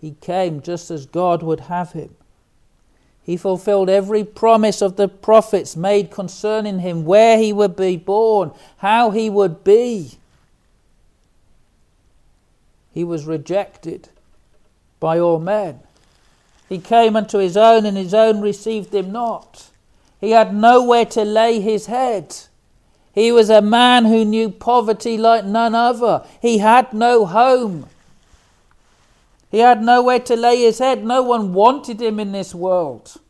He 0.00 0.16
came 0.20 0.60
just 0.60 0.90
as 0.90 1.06
God 1.06 1.44
would 1.44 1.60
have 1.60 1.92
him. 1.92 2.16
He 3.22 3.36
fulfilled 3.36 3.88
every 3.88 4.24
promise 4.24 4.82
of 4.82 4.96
the 4.96 5.06
prophets 5.06 5.76
made 5.76 6.10
concerning 6.10 6.80
him, 6.80 7.04
where 7.04 7.38
he 7.38 7.52
would 7.52 7.76
be 7.76 7.96
born, 7.96 8.50
how 8.78 9.12
he 9.12 9.30
would 9.30 9.62
be. 9.62 10.18
He 12.92 13.04
was 13.04 13.24
rejected 13.24 14.08
by 14.98 15.20
all 15.20 15.38
men. 15.38 15.78
He 16.68 16.78
came 16.78 17.14
unto 17.14 17.38
his 17.38 17.56
own, 17.56 17.86
and 17.86 17.96
his 17.96 18.12
own 18.12 18.40
received 18.40 18.92
him 18.92 19.12
not. 19.12 19.70
He 20.20 20.32
had 20.32 20.52
nowhere 20.52 21.04
to 21.04 21.24
lay 21.24 21.60
his 21.60 21.86
head. 21.86 22.34
He 23.18 23.32
was 23.32 23.50
a 23.50 23.60
man 23.60 24.04
who 24.04 24.24
knew 24.24 24.48
poverty 24.48 25.18
like 25.18 25.44
none 25.44 25.74
other. 25.74 26.24
He 26.40 26.58
had 26.58 26.92
no 26.92 27.26
home. 27.26 27.88
He 29.50 29.58
had 29.58 29.82
nowhere 29.82 30.20
to 30.20 30.36
lay 30.36 30.60
his 30.60 30.78
head. 30.78 31.04
No 31.04 31.22
one 31.22 31.52
wanted 31.52 32.00
him 32.00 32.20
in 32.20 32.30
this 32.30 32.54
world. 32.54 33.20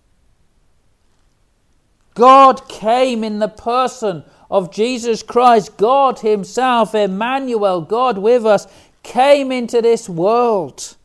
God 2.15 2.69
came 2.69 3.25
in 3.25 3.39
the 3.39 3.49
person 3.49 4.25
of 4.51 4.71
Jesus 4.71 5.23
Christ. 5.23 5.79
God 5.79 6.19
Himself, 6.19 6.95
Emmanuel, 6.95 7.81
God 7.81 8.19
with 8.19 8.45
us, 8.45 8.67
came 9.03 9.51
into 9.51 9.81
this 9.81 10.07
world 10.07 10.97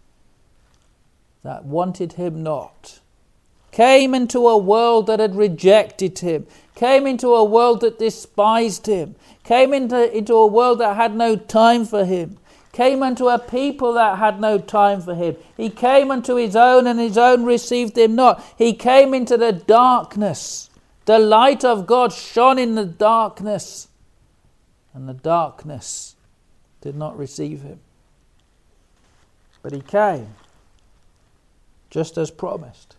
that 1.43 1.63
wanted 1.63 2.13
Him 2.13 2.43
not. 2.43 2.99
Came 3.71 4.13
into 4.13 4.45
a 4.45 4.57
world 4.57 5.07
that 5.07 5.21
had 5.21 5.37
rejected 5.37 6.19
Him 6.19 6.47
came 6.83 7.07
into 7.07 7.29
a 7.29 7.45
world 7.45 7.79
that 7.79 7.97
despised 7.97 8.87
him, 8.87 9.15
came 9.45 9.73
into, 9.73 10.13
into 10.13 10.33
a 10.33 10.45
world 10.45 10.79
that 10.79 10.97
had 10.97 11.15
no 11.15 11.33
time 11.33 11.85
for 11.85 12.03
him, 12.03 12.37
came 12.73 13.01
unto 13.01 13.29
a 13.29 13.39
people 13.39 13.93
that 13.93 14.19
had 14.19 14.41
no 14.41 14.57
time 14.57 14.99
for 14.99 15.15
him. 15.15 15.33
He 15.55 15.69
came 15.69 16.11
unto 16.11 16.35
his 16.35 16.57
own, 16.57 16.85
and 16.85 16.99
his 16.99 17.17
own 17.17 17.45
received 17.45 17.97
him 17.97 18.15
not. 18.15 18.43
He 18.57 18.73
came 18.73 19.13
into 19.13 19.37
the 19.37 19.53
darkness. 19.53 20.69
The 21.05 21.19
light 21.19 21.63
of 21.63 21.87
God 21.87 22.11
shone 22.11 22.59
in 22.59 22.75
the 22.75 22.83
darkness, 22.83 23.87
and 24.93 25.07
the 25.07 25.13
darkness 25.13 26.15
did 26.81 26.97
not 26.97 27.17
receive 27.17 27.61
him. 27.61 27.79
But 29.61 29.71
he 29.71 29.79
came, 29.79 30.35
just 31.89 32.17
as 32.17 32.29
promised. 32.29 32.92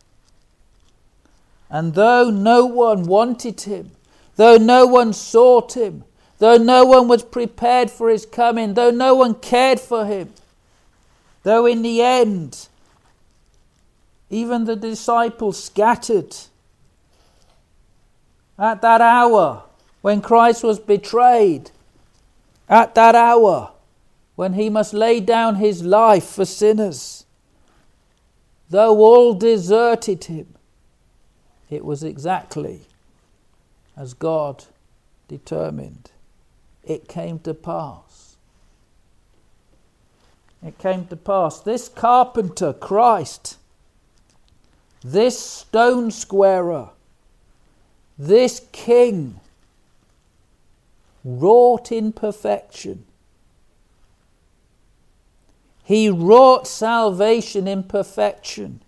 And 1.75 1.95
though 1.95 2.31
no 2.31 2.67
one 2.67 3.03
wanted 3.03 3.63
him, 3.63 3.91
though 4.37 4.57
no 4.57 4.87
one 4.87 5.13
sought 5.13 5.77
him, 5.77 6.05
though 6.39 6.57
no 6.57 6.85
one 6.85 7.09
was 7.09 7.25
prepared 7.25 7.91
for 7.91 8.09
his 8.09 8.25
coming, 8.25 8.75
though 8.75 8.93
no 8.93 9.17
one 9.17 9.35
cared 9.35 9.81
for 9.81 10.07
him, 10.07 10.33
though 11.43 11.67
in 11.67 11.83
the 11.83 12.01
end 12.01 12.69
even 14.31 14.67
the 14.67 14.77
disciples 14.77 15.65
scattered, 15.65 16.37
at 18.57 18.81
that 18.81 19.01
hour 19.01 19.65
when 20.01 20.21
Christ 20.21 20.63
was 20.63 20.79
betrayed, 20.79 21.73
at 22.69 22.95
that 22.95 23.17
hour 23.17 23.73
when 24.37 24.53
he 24.53 24.71
must 24.71 24.95
lay 24.95 25.19
down 25.19 25.57
his 25.57 25.83
life 25.83 26.27
for 26.27 26.45
sinners, 26.45 27.27
though 28.71 28.97
all 28.97 29.35
deserted 29.35 30.27
him, 30.27 30.54
it 31.70 31.85
was 31.85 32.03
exactly 32.03 32.83
as 33.96 34.14
God 34.14 34.64
determined. 35.29 36.11
It 36.83 37.09
came 37.09 37.38
to 37.40 37.55
pass. 37.55 38.37
It 40.64 40.79
came 40.79 41.07
to 41.07 41.16
pass. 41.16 41.61
This 41.61 41.88
carpenter, 41.88 42.72
Christ, 42.72 43.59
this 45.03 45.38
stone 45.38 46.11
squarer, 46.11 46.90
this 48.18 48.62
king, 48.72 49.40
wrought 51.24 51.90
in 51.90 52.12
perfection. 52.12 53.05
He 55.85 56.09
wrought 56.09 56.66
salvation 56.66 57.68
in 57.68 57.83
perfection. 57.83 58.81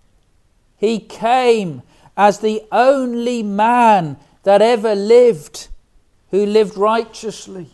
He 0.78 0.98
came 0.98 1.82
as 2.16 2.38
the 2.38 2.62
only 2.72 3.42
man 3.42 4.16
that 4.42 4.62
ever 4.62 4.94
lived 4.94 5.68
who 6.30 6.44
lived 6.46 6.76
righteously. 6.76 7.70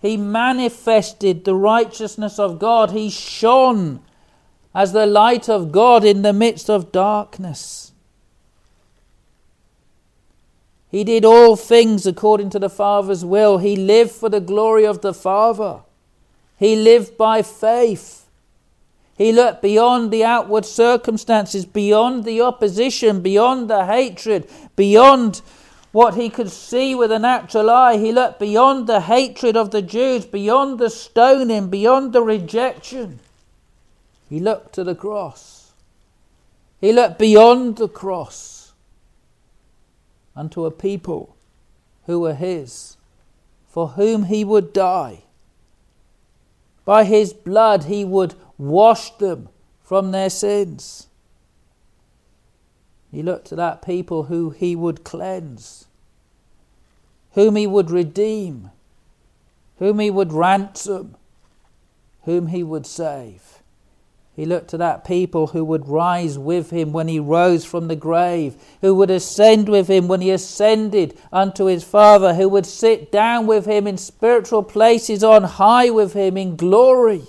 He 0.00 0.16
manifested 0.16 1.44
the 1.44 1.54
righteousness 1.54 2.38
of 2.38 2.58
God. 2.58 2.92
He 2.92 3.10
shone 3.10 4.00
as 4.74 4.92
the 4.92 5.06
light 5.06 5.48
of 5.48 5.72
God 5.72 6.04
in 6.04 6.22
the 6.22 6.32
midst 6.32 6.70
of 6.70 6.92
darkness. 6.92 7.92
He 10.90 11.04
did 11.04 11.24
all 11.24 11.56
things 11.56 12.06
according 12.06 12.50
to 12.50 12.58
the 12.58 12.70
Father's 12.70 13.24
will. 13.24 13.58
He 13.58 13.76
lived 13.76 14.12
for 14.12 14.28
the 14.28 14.40
glory 14.40 14.86
of 14.86 15.02
the 15.02 15.12
Father. 15.12 15.80
He 16.56 16.76
lived 16.76 17.18
by 17.18 17.42
faith. 17.42 18.27
He 19.18 19.32
looked 19.32 19.62
beyond 19.62 20.12
the 20.12 20.24
outward 20.24 20.64
circumstances, 20.64 21.66
beyond 21.66 22.22
the 22.22 22.40
opposition, 22.40 23.20
beyond 23.20 23.68
the 23.68 23.84
hatred, 23.84 24.48
beyond 24.76 25.42
what 25.90 26.14
he 26.14 26.30
could 26.30 26.52
see 26.52 26.94
with 26.94 27.10
a 27.10 27.18
natural 27.18 27.68
eye. 27.68 27.98
He 27.98 28.12
looked 28.12 28.38
beyond 28.38 28.86
the 28.86 29.00
hatred 29.00 29.56
of 29.56 29.72
the 29.72 29.82
Jews, 29.82 30.24
beyond 30.24 30.78
the 30.78 30.88
stoning, 30.88 31.68
beyond 31.68 32.12
the 32.12 32.22
rejection. 32.22 33.18
He 34.30 34.38
looked 34.38 34.72
to 34.74 34.84
the 34.84 34.94
cross. 34.94 35.72
He 36.80 36.92
looked 36.92 37.18
beyond 37.18 37.76
the 37.78 37.88
cross 37.88 38.72
unto 40.36 40.64
a 40.64 40.70
people 40.70 41.34
who 42.06 42.20
were 42.20 42.34
his, 42.34 42.96
for 43.66 43.88
whom 43.88 44.24
he 44.26 44.44
would 44.44 44.72
die. 44.72 45.24
By 46.84 47.02
his 47.02 47.32
blood 47.32 47.84
he 47.84 48.04
would 48.04 48.36
wash 48.58 49.10
them 49.12 49.48
from 49.82 50.10
their 50.10 50.28
sins. 50.28 51.06
He 53.10 53.22
looked 53.22 53.46
to 53.46 53.56
that 53.56 53.80
people 53.80 54.24
who 54.24 54.50
he 54.50 54.76
would 54.76 55.04
cleanse, 55.04 55.86
whom 57.32 57.56
he 57.56 57.66
would 57.66 57.90
redeem, 57.90 58.70
whom 59.78 59.98
he 60.00 60.10
would 60.10 60.32
ransom, 60.32 61.16
whom 62.24 62.48
he 62.48 62.62
would 62.62 62.84
save. 62.84 63.62
He 64.36 64.44
looked 64.44 64.68
to 64.68 64.76
that 64.76 65.04
people 65.04 65.48
who 65.48 65.64
would 65.64 65.88
rise 65.88 66.38
with 66.38 66.70
him 66.70 66.92
when 66.92 67.08
he 67.08 67.18
rose 67.18 67.64
from 67.64 67.88
the 67.88 67.96
grave, 67.96 68.54
who 68.82 68.94
would 68.94 69.10
ascend 69.10 69.68
with 69.68 69.88
him 69.88 70.06
when 70.06 70.20
he 70.20 70.30
ascended 70.30 71.18
unto 71.32 71.64
his 71.64 71.82
Father, 71.82 72.34
who 72.34 72.48
would 72.48 72.66
sit 72.66 73.10
down 73.10 73.46
with 73.48 73.66
him 73.66 73.86
in 73.86 73.96
spiritual 73.96 74.62
places 74.62 75.24
on 75.24 75.42
high 75.42 75.90
with 75.90 76.12
him 76.12 76.36
in 76.36 76.54
glory. 76.54 77.24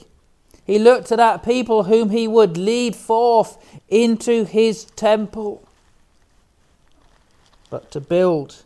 He 0.70 0.78
looked 0.78 1.08
to 1.08 1.16
that 1.16 1.42
people 1.42 1.86
whom 1.86 2.12
he 2.12 2.28
would 2.28 2.56
lead 2.56 2.96
forth 2.96 3.58
into 3.88 4.46
his 4.46 4.86
temple. 4.86 5.68
But 7.72 7.90
to 7.90 8.00
build 8.00 8.62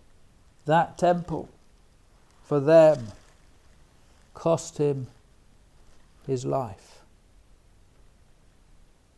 that 0.65 0.97
temple 0.97 1.47
for 2.43 2.59
them 2.59 3.07
cost 4.33 4.79
him 4.79 5.07
his 6.27 6.43
life. 6.43 6.99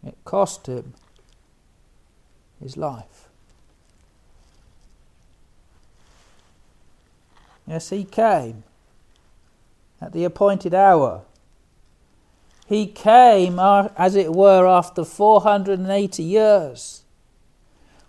It 0.05 0.17
cost 0.23 0.67
him 0.67 0.93
his 2.61 2.77
life. 2.77 3.29
Yes, 7.65 7.89
he 7.89 8.03
came 8.03 8.63
at 9.99 10.13
the 10.13 10.23
appointed 10.23 10.75
hour. 10.75 11.24
He 12.65 12.87
came, 12.87 13.59
uh, 13.59 13.89
as 13.95 14.15
it 14.15 14.33
were, 14.33 14.67
after 14.67 15.05
480 15.05 16.23
years, 16.23 17.03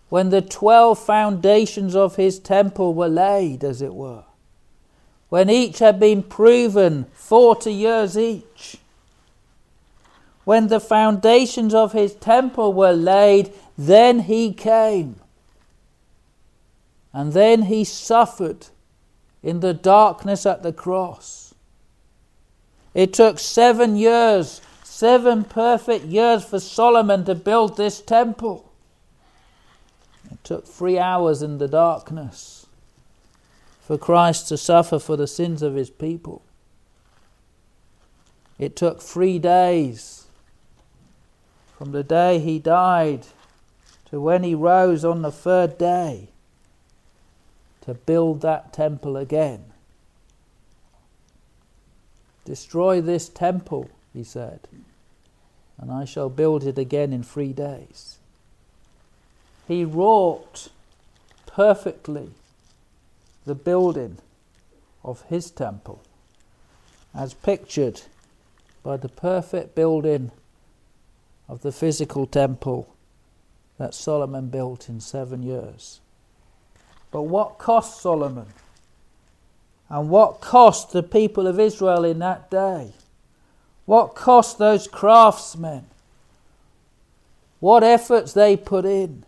when 0.08 0.30
the 0.30 0.40
12 0.40 0.98
foundations 0.98 1.94
of 1.94 2.16
his 2.16 2.38
temple 2.38 2.94
were 2.94 3.08
laid, 3.08 3.64
as 3.64 3.82
it 3.82 3.94
were, 3.94 4.24
when 5.28 5.50
each 5.50 5.80
had 5.80 6.00
been 6.00 6.22
proven 6.22 7.06
40 7.14 7.72
years 7.72 8.16
each 8.16 8.78
when 10.46 10.68
the 10.68 10.78
foundations 10.78 11.74
of 11.74 11.92
his 11.92 12.14
temple 12.14 12.72
were 12.72 12.92
laid, 12.92 13.52
then 13.76 14.20
he 14.20 14.52
came. 14.52 15.16
And 17.12 17.32
then 17.32 17.62
he 17.62 17.82
suffered 17.82 18.68
in 19.42 19.58
the 19.58 19.74
darkness 19.74 20.46
at 20.46 20.62
the 20.62 20.72
cross. 20.72 21.45
It 22.96 23.12
took 23.12 23.38
seven 23.38 23.96
years, 23.96 24.62
seven 24.82 25.44
perfect 25.44 26.06
years 26.06 26.46
for 26.46 26.58
Solomon 26.58 27.26
to 27.26 27.34
build 27.34 27.76
this 27.76 28.00
temple. 28.00 28.72
It 30.32 30.42
took 30.42 30.66
three 30.66 30.98
hours 30.98 31.42
in 31.42 31.58
the 31.58 31.68
darkness 31.68 32.64
for 33.82 33.98
Christ 33.98 34.48
to 34.48 34.56
suffer 34.56 34.98
for 34.98 35.14
the 35.14 35.26
sins 35.26 35.60
of 35.60 35.74
his 35.74 35.90
people. 35.90 36.40
It 38.58 38.76
took 38.76 39.02
three 39.02 39.38
days 39.38 40.24
from 41.76 41.92
the 41.92 42.02
day 42.02 42.38
he 42.38 42.58
died 42.58 43.26
to 44.06 44.22
when 44.22 44.42
he 44.42 44.54
rose 44.54 45.04
on 45.04 45.20
the 45.20 45.30
third 45.30 45.76
day 45.76 46.30
to 47.82 47.92
build 47.92 48.40
that 48.40 48.72
temple 48.72 49.18
again. 49.18 49.66
Destroy 52.46 53.00
this 53.00 53.28
temple, 53.28 53.90
he 54.14 54.22
said, 54.22 54.60
and 55.78 55.90
I 55.90 56.04
shall 56.04 56.30
build 56.30 56.62
it 56.64 56.78
again 56.78 57.12
in 57.12 57.24
three 57.24 57.52
days. 57.52 58.18
He 59.66 59.84
wrought 59.84 60.68
perfectly 61.44 62.30
the 63.44 63.56
building 63.56 64.18
of 65.02 65.22
his 65.22 65.50
temple 65.50 66.00
as 67.12 67.34
pictured 67.34 68.02
by 68.84 68.96
the 68.96 69.08
perfect 69.08 69.74
building 69.74 70.30
of 71.48 71.62
the 71.62 71.72
physical 71.72 72.26
temple 72.26 72.94
that 73.76 73.92
Solomon 73.92 74.50
built 74.50 74.88
in 74.88 75.00
seven 75.00 75.42
years. 75.42 76.00
But 77.10 77.22
what 77.22 77.58
cost 77.58 78.00
Solomon? 78.00 78.46
And 79.88 80.10
what 80.10 80.40
cost 80.40 80.92
the 80.92 81.02
people 81.02 81.46
of 81.46 81.60
Israel 81.60 82.04
in 82.04 82.18
that 82.18 82.50
day? 82.50 82.92
What 83.84 84.14
cost 84.14 84.58
those 84.58 84.88
craftsmen? 84.88 85.86
What 87.60 87.84
efforts 87.84 88.32
they 88.32 88.56
put 88.56 88.84
in? 88.84 89.24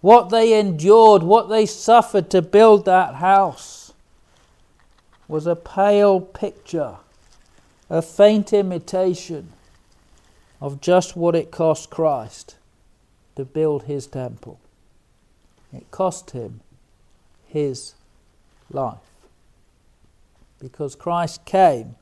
What 0.00 0.28
they 0.28 0.58
endured, 0.58 1.22
what 1.22 1.48
they 1.48 1.66
suffered 1.66 2.30
to 2.30 2.42
build 2.42 2.84
that 2.84 3.16
house 3.16 3.92
was 5.26 5.46
a 5.46 5.56
pale 5.56 6.20
picture, 6.20 6.96
a 7.90 8.00
faint 8.00 8.52
imitation 8.52 9.52
of 10.60 10.80
just 10.80 11.16
what 11.16 11.34
it 11.34 11.50
cost 11.50 11.90
Christ 11.90 12.56
to 13.36 13.44
build 13.44 13.84
his 13.84 14.06
temple. 14.06 14.58
It 15.72 15.90
cost 15.90 16.30
him 16.30 16.60
his 17.46 17.94
life. 18.70 19.07
Because 20.60 20.94
Christ 20.94 21.44
came 21.44 21.96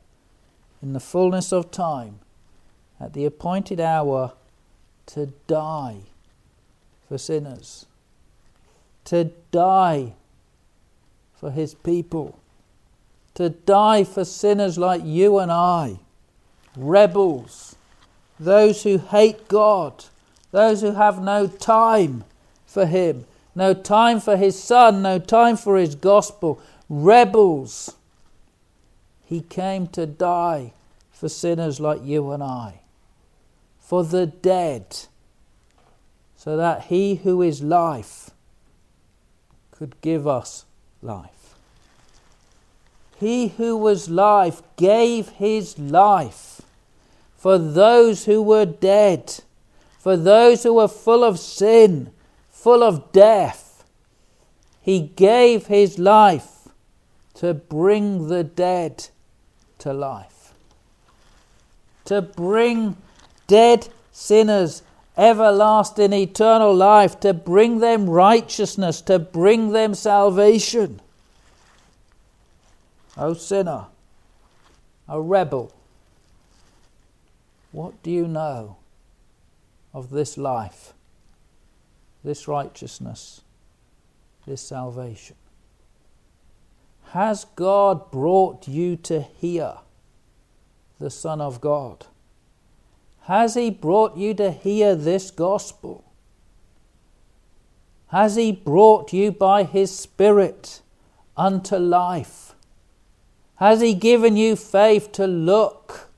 in 0.82 0.92
the 0.92 1.00
fullness 1.00 1.52
of 1.52 1.70
time 1.70 2.20
at 2.98 3.12
the 3.12 3.24
appointed 3.24 3.80
hour 3.80 4.32
to 5.06 5.26
die 5.46 5.98
for 7.08 7.18
sinners, 7.18 7.86
to 9.04 9.30
die 9.50 10.14
for 11.34 11.50
his 11.50 11.74
people, 11.74 12.38
to 13.34 13.50
die 13.50 14.04
for 14.04 14.24
sinners 14.24 14.78
like 14.78 15.02
you 15.04 15.38
and 15.38 15.52
I, 15.52 15.98
rebels 16.76 17.76
those 18.38 18.82
who 18.82 18.98
hate 18.98 19.48
God, 19.48 20.04
those 20.50 20.82
who 20.82 20.92
have 20.92 21.22
no 21.22 21.46
time 21.46 22.24
for 22.66 22.86
Him, 22.86 23.24
no 23.54 23.74
time 23.74 24.20
for 24.20 24.36
His 24.36 24.62
Son, 24.62 25.02
no 25.02 25.18
time 25.18 25.56
for 25.56 25.76
His 25.76 25.94
gospel, 25.94 26.60
rebels. 26.88 27.95
He 29.26 29.40
came 29.40 29.88
to 29.88 30.06
die 30.06 30.72
for 31.12 31.28
sinners 31.28 31.80
like 31.80 32.02
you 32.02 32.30
and 32.30 32.42
I, 32.42 32.80
for 33.78 34.02
the 34.04 34.26
dead, 34.26 34.96
so 36.36 36.56
that 36.56 36.84
He 36.84 37.16
who 37.16 37.42
is 37.42 37.62
life 37.62 38.30
could 39.70 40.00
give 40.00 40.26
us 40.26 40.64
life. 41.02 41.54
He 43.18 43.48
who 43.48 43.76
was 43.76 44.08
life 44.08 44.62
gave 44.76 45.28
His 45.30 45.78
life 45.78 46.62
for 47.46 47.58
those 47.58 48.24
who 48.24 48.42
were 48.42 48.66
dead, 48.66 49.40
for 49.98 50.16
those 50.16 50.64
who 50.64 50.74
were 50.74 50.88
full 50.88 51.22
of 51.22 51.38
sin, 51.38 52.10
full 52.50 52.82
of 52.82 53.12
death. 53.12 53.84
He 54.80 54.98
gave 54.98 55.66
his 55.66 55.96
life 55.96 56.68
to 57.34 57.54
bring 57.54 58.26
the 58.26 58.42
dead 58.42 59.08
to 59.86 59.92
life, 59.92 60.52
to 62.04 62.20
bring 62.20 62.96
dead 63.46 63.86
sinners 64.10 64.82
everlasting 65.16 66.12
eternal 66.12 66.74
life, 66.74 67.20
to 67.20 67.32
bring 67.32 67.78
them 67.78 68.10
righteousness, 68.10 69.00
to 69.00 69.20
bring 69.20 69.70
them 69.70 69.94
salvation. 69.94 71.00
O 73.16 73.32
sinner, 73.34 73.86
a 75.08 75.20
rebel, 75.20 75.72
what 77.70 78.02
do 78.02 78.10
you 78.10 78.26
know 78.26 78.78
of 79.94 80.10
this 80.10 80.36
life, 80.36 80.94
this 82.24 82.48
righteousness, 82.48 83.40
this 84.48 84.62
salvation? 84.62 85.36
Has 87.16 87.46
God 87.56 88.10
brought 88.10 88.68
you 88.68 88.94
to 88.96 89.22
hear 89.22 89.76
the 90.98 91.08
Son 91.08 91.40
of 91.40 91.62
God? 91.62 92.04
Has 93.22 93.54
He 93.54 93.70
brought 93.70 94.18
you 94.18 94.34
to 94.34 94.50
hear 94.50 94.94
this 94.94 95.30
gospel? 95.30 96.04
Has 98.08 98.36
He 98.36 98.52
brought 98.52 99.14
you 99.14 99.32
by 99.32 99.62
His 99.62 99.98
Spirit 99.98 100.82
unto 101.38 101.76
life? 101.76 102.54
Has 103.54 103.80
He 103.80 103.94
given 103.94 104.36
you 104.36 104.54
faith 104.54 105.10
to 105.12 105.26
look 105.26 106.10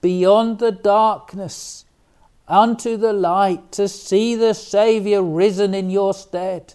beyond 0.00 0.58
the 0.58 0.72
darkness 0.72 1.84
unto 2.48 2.96
the 2.96 3.12
light, 3.12 3.72
to 3.72 3.88
see 3.88 4.34
the 4.34 4.54
Saviour 4.54 5.22
risen 5.22 5.74
in 5.74 5.90
your 5.90 6.14
stead, 6.14 6.72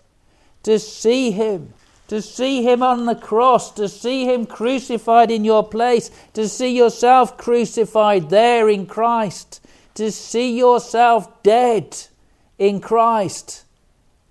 to 0.62 0.78
see 0.78 1.32
Him? 1.32 1.74
To 2.12 2.22
see 2.22 2.62
him 2.62 2.84
on 2.84 3.06
the 3.06 3.16
cross, 3.16 3.72
to 3.72 3.88
see 3.88 4.26
him 4.26 4.46
crucified 4.46 5.32
in 5.32 5.46
your 5.46 5.66
place, 5.66 6.12
to 6.34 6.46
see 6.46 6.76
yourself 6.76 7.38
crucified 7.38 8.30
there 8.30 8.68
in 8.68 8.86
Christ, 8.86 9.66
to 9.94 10.12
see 10.12 10.58
yourself 10.58 11.42
dead 11.42 11.98
in 12.60 12.82
Christ 12.82 13.64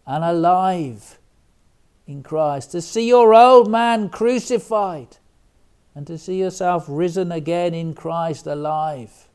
and 0.06 0.22
alive 0.22 1.18
in 2.06 2.22
Christ, 2.22 2.72
to 2.72 2.82
see 2.82 3.08
your 3.08 3.32
old 3.32 3.70
man 3.70 4.10
crucified 4.10 5.16
and 5.94 6.06
to 6.06 6.18
see 6.18 6.38
yourself 6.38 6.84
risen 6.86 7.32
again 7.32 7.72
in 7.72 7.94
Christ 7.94 8.46
alive 8.46 9.26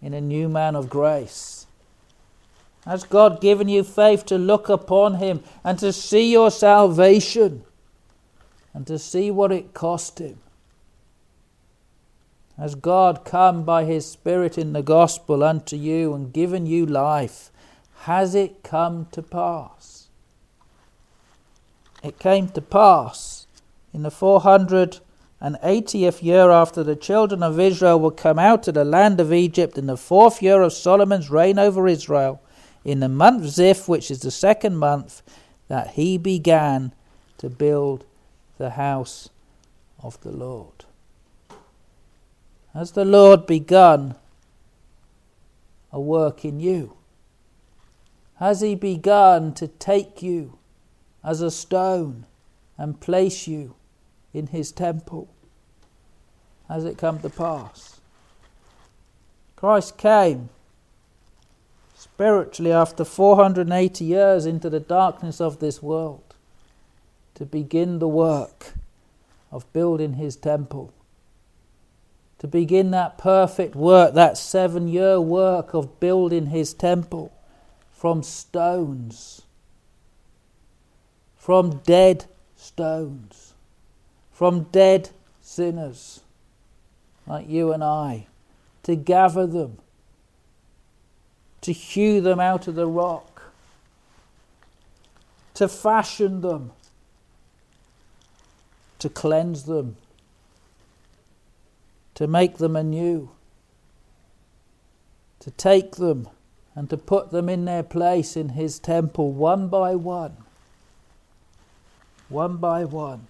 in 0.00 0.14
a 0.14 0.20
new 0.22 0.48
man 0.48 0.74
of 0.74 0.88
grace. 0.88 1.55
Has 2.86 3.02
God 3.02 3.40
given 3.40 3.68
you 3.68 3.82
faith 3.82 4.24
to 4.26 4.38
look 4.38 4.68
upon 4.68 5.14
Him 5.14 5.42
and 5.64 5.76
to 5.80 5.92
see 5.92 6.30
your 6.30 6.52
salvation 6.52 7.64
and 8.72 8.86
to 8.86 8.98
see 8.98 9.30
what 9.30 9.50
it 9.50 9.74
cost 9.74 10.20
Him? 10.20 10.38
Has 12.56 12.76
God 12.76 13.24
come 13.24 13.64
by 13.64 13.84
His 13.84 14.08
Spirit 14.08 14.56
in 14.56 14.72
the 14.72 14.82
gospel 14.82 15.42
unto 15.42 15.76
you 15.76 16.14
and 16.14 16.32
given 16.32 16.64
you 16.64 16.86
life? 16.86 17.50
Has 18.02 18.36
it 18.36 18.62
come 18.62 19.08
to 19.10 19.20
pass? 19.20 20.06
It 22.04 22.20
came 22.20 22.48
to 22.50 22.62
pass 22.62 23.48
in 23.92 24.04
the 24.04 24.10
480th 24.10 26.22
year 26.22 26.50
after 26.50 26.84
the 26.84 26.94
children 26.94 27.42
of 27.42 27.58
Israel 27.58 27.98
were 27.98 28.12
come 28.12 28.38
out 28.38 28.68
of 28.68 28.74
the 28.74 28.84
land 28.84 29.18
of 29.18 29.32
Egypt, 29.32 29.76
in 29.76 29.86
the 29.86 29.96
fourth 29.96 30.40
year 30.40 30.62
of 30.62 30.72
Solomon's 30.72 31.30
reign 31.30 31.58
over 31.58 31.88
Israel, 31.88 32.40
in 32.86 33.00
the 33.00 33.08
month 33.08 33.44
Zif, 33.44 33.88
which 33.88 34.12
is 34.12 34.20
the 34.20 34.30
second 34.30 34.76
month, 34.76 35.20
that 35.66 35.90
he 35.90 36.16
began 36.16 36.92
to 37.38 37.50
build 37.50 38.06
the 38.58 38.70
house 38.70 39.28
of 40.00 40.20
the 40.22 40.30
Lord. 40.30 40.84
Has 42.72 42.92
the 42.92 43.04
Lord 43.04 43.44
begun 43.44 44.14
a 45.92 46.00
work 46.00 46.44
in 46.44 46.60
you? 46.60 46.96
Has 48.36 48.60
He 48.60 48.74
begun 48.74 49.54
to 49.54 49.66
take 49.66 50.22
you 50.22 50.58
as 51.24 51.40
a 51.40 51.50
stone 51.50 52.26
and 52.78 53.00
place 53.00 53.48
you 53.48 53.74
in 54.32 54.48
His 54.48 54.70
temple? 54.70 55.28
Has 56.68 56.84
it 56.84 56.98
come 56.98 57.18
to 57.20 57.30
pass? 57.30 57.98
Christ 59.56 59.96
came 59.96 60.50
spiritually 62.16 62.72
after 62.72 63.04
480 63.04 64.04
years 64.04 64.46
into 64.46 64.70
the 64.70 64.80
darkness 64.80 65.40
of 65.40 65.60
this 65.60 65.82
world 65.82 66.34
to 67.34 67.44
begin 67.44 67.98
the 67.98 68.08
work 68.08 68.74
of 69.52 69.70
building 69.72 70.14
His 70.14 70.36
temple 70.36 70.92
to 72.38 72.46
begin 72.46 72.90
that 72.90 73.18
perfect 73.18 73.74
work, 73.74 74.14
that 74.14 74.36
seven 74.36 74.88
year 74.88 75.20
work 75.20 75.74
of 75.74 75.98
building 76.00 76.46
his 76.46 76.74
temple 76.74 77.32
from 77.90 78.22
stones, 78.22 79.42
from 81.36 81.78
dead 81.78 82.26
stones, 82.56 83.54
from 84.30 84.64
dead 84.64 85.10
sinners 85.40 86.20
like 87.26 87.48
you 87.48 87.72
and 87.72 87.82
I, 87.82 88.26
to 88.82 88.94
gather 88.94 89.46
them, 89.46 89.78
to 91.66 91.72
hew 91.72 92.20
them 92.20 92.40
out 92.40 92.66
of 92.66 92.74
the 92.74 92.86
rock, 92.86 93.42
to 95.54 95.68
fashion 95.68 96.40
them, 96.40 96.72
to 98.98 99.08
cleanse 99.08 99.64
them 99.64 99.96
to 102.16 102.26
make 102.26 102.56
them 102.56 102.74
anew, 102.76 103.28
to 105.38 105.50
take 105.50 105.96
them 105.96 106.28
and 106.74 106.88
to 106.88 106.96
put 106.96 107.30
them 107.30 107.46
in 107.48 107.66
their 107.66 107.82
place 107.82 108.38
in 108.38 108.50
His 108.50 108.78
temple 108.78 109.32
one 109.32 109.68
by 109.68 109.94
one. 109.94 110.38
One 112.30 112.56
by 112.56 112.86
one. 112.86 113.26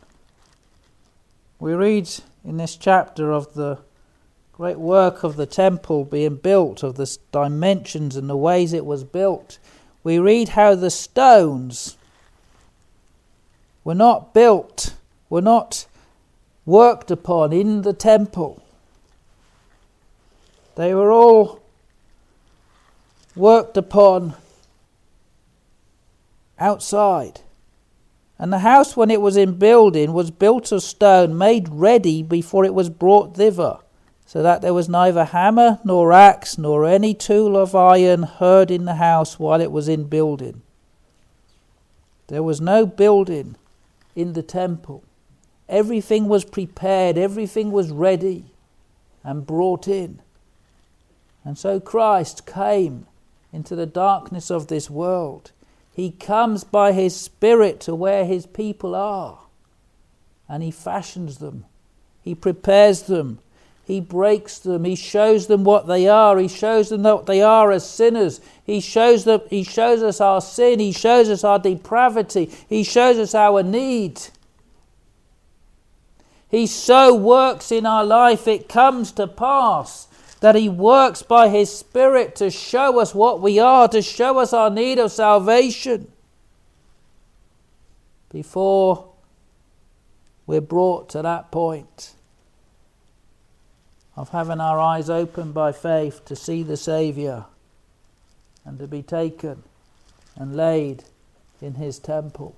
We 1.59 1.75
read 1.75 2.09
in 2.45 2.59
this 2.59 2.77
chapter 2.77 3.33
of 3.33 3.55
the 3.55 3.81
great 4.57 4.79
work 4.79 5.23
of 5.23 5.37
the 5.37 5.45
temple 5.45 6.05
being 6.05 6.37
built, 6.37 6.83
of 6.83 6.95
the 6.95 7.19
dimensions 7.31 8.17
and 8.17 8.29
the 8.29 8.37
ways 8.37 8.73
it 8.73 8.87
was 8.87 9.05
built. 9.05 9.59
We 10.03 10.19
read 10.19 10.51
how 10.51 10.75
the 10.75 10.91
stones 10.91 11.99
were 13.85 13.95
not 13.95 14.33
built, 14.33 14.95
were 15.29 15.43
not 15.43 15.87
worked 16.65 17.11
upon 17.11 17.53
in 17.53 17.83
the 17.83 17.93
temple. 17.93 18.63
They 20.75 20.95
were 20.95 21.13
all 21.13 21.61
worked 23.35 23.77
upon 23.77 24.35
outside. 26.59 27.43
And 28.39 28.51
the 28.53 28.61
house, 28.61 28.97
when 28.97 29.11
it 29.11 29.21
was 29.21 29.37
in 29.37 29.59
building, 29.59 30.15
was 30.15 30.31
built 30.31 30.73
of 30.73 30.83
stone, 30.83 31.37
made 31.37 31.69
ready 31.69 32.23
before 32.23 32.65
it 32.65 32.75
was 32.75 32.89
brought 32.89 33.37
thither, 33.37 33.79
so 34.27 34.43
that 34.43 34.61
there 34.61 34.75
was 34.75 34.89
neither 34.89 35.25
hammer 35.25 35.79
nor 35.85 36.13
axe 36.13 36.59
nor 36.59 36.85
any 36.85 37.15
tool 37.15 37.57
of 37.57 37.75
iron 37.75 38.25
heard 38.25 38.71
in 38.71 38.85
the 38.85 38.97
house 38.97 39.39
while 39.39 39.61
it 39.61 39.71
was 39.71 39.89
in 39.89 40.05
building. 40.05 40.63
There 42.27 42.43
was 42.43 42.61
no 42.61 42.85
building 42.87 43.55
in 44.17 44.33
the 44.33 44.43
temple. 44.43 45.05
Everything 45.69 46.29
was 46.29 46.45
prepared, 46.45 47.17
everything 47.17 47.71
was 47.71 47.91
ready 47.91 48.47
and 49.23 49.47
brought 49.47 49.87
in. 49.87 50.21
And 51.45 51.57
so 51.57 51.79
Christ 51.79 52.47
came 52.47 53.07
into 53.53 53.77
the 53.77 53.87
darkness 53.87 54.51
of 54.51 54.67
this 54.67 54.91
world. 54.91 55.53
He 55.93 56.11
comes 56.11 56.65
by 56.65 56.93
His 56.93 57.15
Spirit 57.15 57.81
to 57.81 57.95
where 57.95 58.25
His 58.25 58.47
people 58.47 58.97
are. 58.97 59.39
And 60.49 60.63
He 60.63 60.73
fashions 60.73 61.39
them. 61.39 61.65
He 62.23 62.35
prepares 62.35 63.03
them. 63.03 63.39
He 63.87 64.01
breaks 64.01 64.59
them. 64.59 64.83
He 64.83 64.97
shows 64.97 65.47
them 65.47 65.63
what 65.63 65.87
they 65.87 66.09
are. 66.09 66.39
He 66.39 66.49
shows 66.49 66.89
them 66.89 67.05
what 67.05 67.27
they 67.27 67.41
are 67.41 67.71
as 67.71 67.89
sinners. 67.89 68.41
He 68.65 68.81
shows, 68.81 69.23
them, 69.23 69.43
he 69.49 69.63
shows 69.63 70.03
us 70.03 70.21
our 70.21 70.41
sin. 70.41 70.81
He 70.81 70.91
shows 70.91 71.31
us 71.31 71.45
our 71.45 71.61
depravity. 71.61 72.51
He 72.69 72.83
shows 72.83 73.17
us 73.17 73.33
our 73.33 73.63
need. 73.63 74.21
He 76.49 76.67
so 76.67 77.15
works 77.15 77.71
in 77.71 77.87
our 77.87 78.05
life, 78.05 78.49
it 78.49 78.69
comes 78.69 79.13
to 79.13 79.29
pass 79.29 80.09
that 80.41 80.57
He 80.57 80.69
works 80.69 81.23
by 81.23 81.49
His 81.49 81.73
Spirit 81.73 82.35
to 82.37 82.51
show 82.51 82.99
us 82.99 83.15
what 83.15 83.41
we 83.41 83.61
are, 83.61 83.87
to 83.89 84.03
show 84.03 84.39
us 84.39 84.53
our 84.53 84.71
need 84.71 84.99
of 84.99 85.13
salvation 85.13 86.11
before 88.31 89.13
we're 90.47 90.61
brought 90.61 91.09
to 91.11 91.23
that 91.23 91.51
point 91.53 92.16
of 94.17 94.31
having 94.31 94.61
our 94.61 94.81
eyes 94.81 95.11
opened 95.11 95.53
by 95.53 95.73
faith 95.73 96.25
to 96.25 96.35
see 96.35 96.63
the 96.63 96.77
Saviour 96.77 97.47
and 98.65 98.79
to 98.79 98.87
be 98.87 99.03
taken 99.03 99.63
and 100.35 100.57
laid 100.57 101.05
in 101.61 101.75
his 101.75 101.99
temple. 101.99 102.57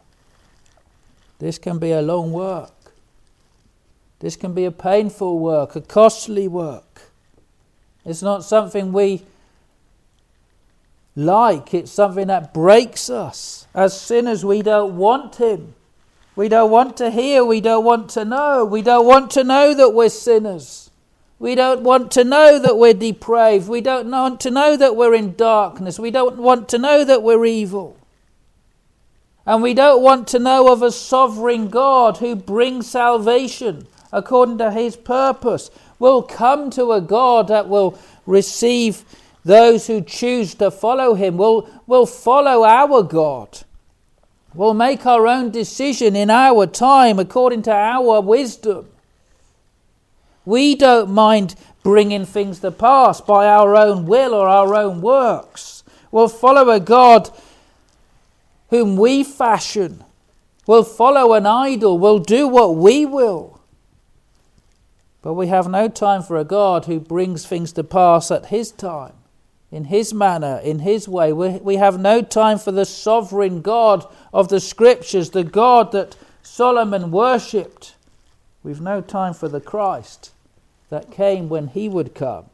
This 1.38 1.59
can 1.59 1.79
be 1.79 1.92
a 1.92 2.03
long 2.03 2.33
work. 2.33 2.73
This 4.21 4.37
can 4.37 4.53
be 4.53 4.64
a 4.64 4.73
painful 4.73 5.38
work, 5.38 5.77
a 5.77 5.81
costly 5.81 6.49
work. 6.49 7.03
It's 8.05 8.23
not 8.23 8.44
something 8.44 8.92
we 8.92 9.23
like, 11.14 11.75
it's 11.75 11.90
something 11.90 12.29
that 12.29 12.55
breaks 12.55 13.11
us. 13.11 13.66
As 13.75 14.01
sinners, 14.01 14.44
we 14.44 14.62
don't 14.62 14.97
want 14.97 15.37
Him. 15.37 15.75
We 16.37 16.49
don't 16.49 16.71
want 16.71 16.97
to 16.99 17.11
hear, 17.11 17.44
we 17.44 17.61
don't 17.61 17.85
want 17.85 18.11
to 18.11 18.25
know. 18.25 18.64
We 18.64 18.83
don't 18.83 19.07
want 19.07 19.33
to 19.33 19.44
know 19.44 19.75
that 19.75 19.90
we're 19.90 20.09
sinners. 20.09 20.88
We 21.38 21.55
don't 21.55 21.83
want 21.83 22.11
to 22.12 22.24
know 22.24 22.59
that 22.59 22.77
we're 22.77 22.94
depraved. 22.94 23.68
We 23.68 23.81
don't 23.81 24.11
want 24.11 24.40
to 24.40 24.51
know 24.51 24.77
that 24.77 24.96
we're 24.96 25.14
in 25.14 25.35
darkness. 25.37 25.98
We 25.98 26.11
don't 26.11 26.38
want 26.38 26.68
to 26.70 26.79
know 26.79 27.05
that 27.05 27.22
we're 27.22 27.44
evil. 27.44 27.96
And 29.46 29.62
we 29.62 29.72
don't 29.72 30.03
want 30.03 30.27
to 30.29 30.38
know 30.38 30.72
of 30.72 30.83
a 30.83 30.90
sovereign 30.90 31.68
God 31.68 32.18
who 32.18 32.35
brings 32.35 32.90
salvation 32.90 33.87
according 34.12 34.59
to 34.59 34.72
his 34.72 34.96
purpose. 34.96 35.70
We'll 35.98 36.22
come 36.22 36.70
to 36.70 36.92
a 36.92 37.01
God 37.01 37.48
that 37.48 37.68
will 37.68 37.98
receive 38.27 39.05
those 39.44 39.87
who 39.87 40.03
choose 40.03 40.55
to 40.57 40.70
follow 40.70 41.14
him. 41.14 41.38
We'll, 41.38 41.68
we'll 41.87 42.07
follow 42.07 42.64
our 42.64 43.03
God. 43.03 43.61
We'll 44.55 44.74
make 44.74 45.07
our 45.07 45.27
own 45.27 45.51
decision 45.51 46.16
in 46.16 46.31
our 46.31 46.66
time 46.66 47.18
according 47.18 47.62
to 47.62 47.72
our 47.72 48.20
wisdom. 48.20 48.90
We 50.49 50.77
don't 50.77 51.11
mind 51.11 51.57
bringing 51.83 52.25
things 52.25 52.61
to 52.61 52.71
pass 52.71 53.21
by 53.21 53.47
our 53.47 53.77
own 53.77 54.07
will 54.07 54.33
or 54.33 54.49
our 54.49 54.75
own 54.75 55.03
works. 55.03 55.85
We'll 56.11 56.29
follow 56.29 56.71
a 56.71 56.81
God 56.81 57.29
whom 58.71 58.97
we 58.97 59.25
fashion. 59.25 60.03
We'll 60.67 60.85
follow 60.85 61.35
an 61.35 61.45
idol. 61.45 61.99
We'll 61.99 62.21
do 62.21 62.49
what 62.49 62.77
we 62.77 63.05
will. 63.05 63.61
But 65.21 65.35
we 65.35 65.49
have 65.49 65.69
no 65.69 65.87
time 65.87 66.23
for 66.23 66.39
a 66.39 66.45
God 66.45 66.87
who 66.87 66.99
brings 66.99 67.45
things 67.45 67.71
to 67.73 67.85
pass 67.85 68.31
at 68.31 68.47
His 68.47 68.71
time, 68.71 69.13
in 69.71 69.85
His 69.85 70.15
manner, 70.15 70.63
in 70.65 70.79
His 70.79 71.07
way. 71.07 71.31
We, 71.31 71.59
we 71.59 71.77
have 71.77 72.01
no 72.01 72.23
time 72.23 72.59
for 72.59 72.73
the 72.73 72.87
sovereign 72.87 73.61
God 73.61 74.07
of 74.33 74.49
the 74.49 74.61
Scriptures, 74.61 75.29
the 75.29 75.45
God 75.45 75.93
that 75.93 76.17
Solomon 76.43 77.11
worshipped. 77.11 77.97
We've 78.63 78.81
no 78.81 79.03
time 79.03 79.35
for 79.35 79.49
the 79.51 79.61
Christ 79.61 80.33
that 80.90 81.11
came 81.11 81.48
when 81.48 81.68
he 81.68 81.88
would 81.88 82.14
come 82.14 82.46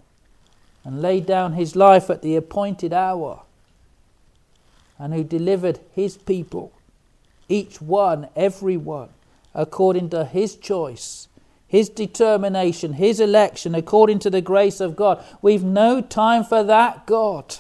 and 0.85 1.01
laid 1.01 1.27
down 1.27 1.55
his 1.55 1.75
life 1.75 2.11
at 2.11 2.23
the 2.23 2.37
appointed 2.37 2.93
hour 2.93 3.43
and 4.99 5.13
who 5.13 5.25
delivered 5.25 5.81
his 5.93 6.17
people, 6.17 6.73
each 7.49 7.81
one, 7.81 8.29
every 8.37 8.77
one, 8.77 9.09
according 9.55 10.11
to 10.11 10.25
his 10.25 10.57
choice, 10.57 11.29
his 11.67 11.89
determination, 11.89 12.95
his 12.95 13.19
election, 13.21 13.75
according 13.75 14.19
to 14.21 14.31
the 14.31 14.41
grace 14.41 14.81
of 14.81 14.95
God. 14.95 15.25
We've 15.43 15.65
no 15.65 16.01
time 16.01 16.45
for 16.45 16.63
that 16.63 17.07
God. 17.07 17.57